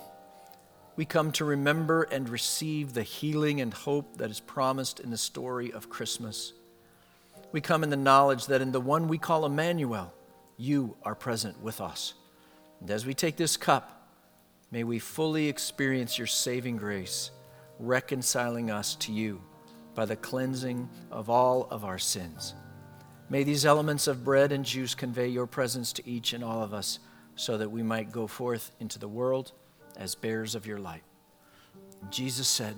We 0.97 1.05
come 1.05 1.31
to 1.33 1.45
remember 1.45 2.05
and 2.05 2.27
receive 2.27 2.95
the 2.95 3.03
healing 3.03 3.61
and 3.61 3.75
hope 3.75 4.17
that 4.17 4.31
is 4.31 4.41
promised 4.41 4.99
in 4.99 5.11
the 5.11 5.19
story 5.19 5.71
of 5.75 5.91
Christmas. 5.91 6.55
We 7.53 7.61
come 7.61 7.85
in 7.85 7.91
the 7.91 7.99
knowledge 7.99 8.47
that 8.47 8.63
in 8.63 8.73
the 8.73 8.81
one 8.81 9.09
we 9.09 9.19
call 9.19 9.45
Emmanuel, 9.45 10.15
you 10.57 10.97
are 11.03 11.15
present 11.15 11.61
with 11.61 11.83
us. 11.83 12.15
And 12.81 12.91
as 12.91 13.07
we 13.07 13.15
take 13.15 13.37
this 13.37 13.57
cup, 13.57 14.09
may 14.71 14.85
we 14.85 14.99
fully 14.99 15.49
experience 15.49 16.19
your 16.19 16.27
saving 16.27 16.77
grace, 16.77 17.31
reconciling 17.79 18.71
us 18.71 18.95
to 18.97 19.13
you 19.13 19.43
by 19.95 20.05
the 20.05 20.17
cleansing 20.17 20.89
of 21.11 21.29
all 21.29 21.69
of 21.71 21.85
our 21.85 21.99
sins. 21.99 22.55
May 23.29 23.45
these 23.45 23.65
elements 23.65 24.07
of 24.07 24.25
bread 24.25 24.51
and 24.51 24.65
juice 24.65 24.95
convey 24.95 25.29
your 25.29 25.47
presence 25.47 25.93
to 25.95 26.09
each 26.09 26.33
and 26.33 26.43
all 26.43 26.63
of 26.63 26.75
us 26.75 26.99
so 27.37 27.59
that 27.59 27.71
we 27.71 27.83
might 27.83 28.13
go 28.13 28.27
forth 28.27 28.73
into 28.81 28.99
the 28.99 29.09
world 29.09 29.53
as 29.97 30.15
bearers 30.15 30.55
of 30.55 30.67
your 30.67 30.79
light. 30.79 31.03
Jesus 32.11 32.49
said, 32.49 32.75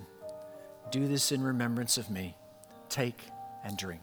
Do 0.91 1.07
this 1.07 1.33
in 1.33 1.43
remembrance 1.43 1.97
of 1.97 2.11
me. 2.11 2.37
Take 2.88 3.19
and 3.65 3.79
drink. 3.79 4.03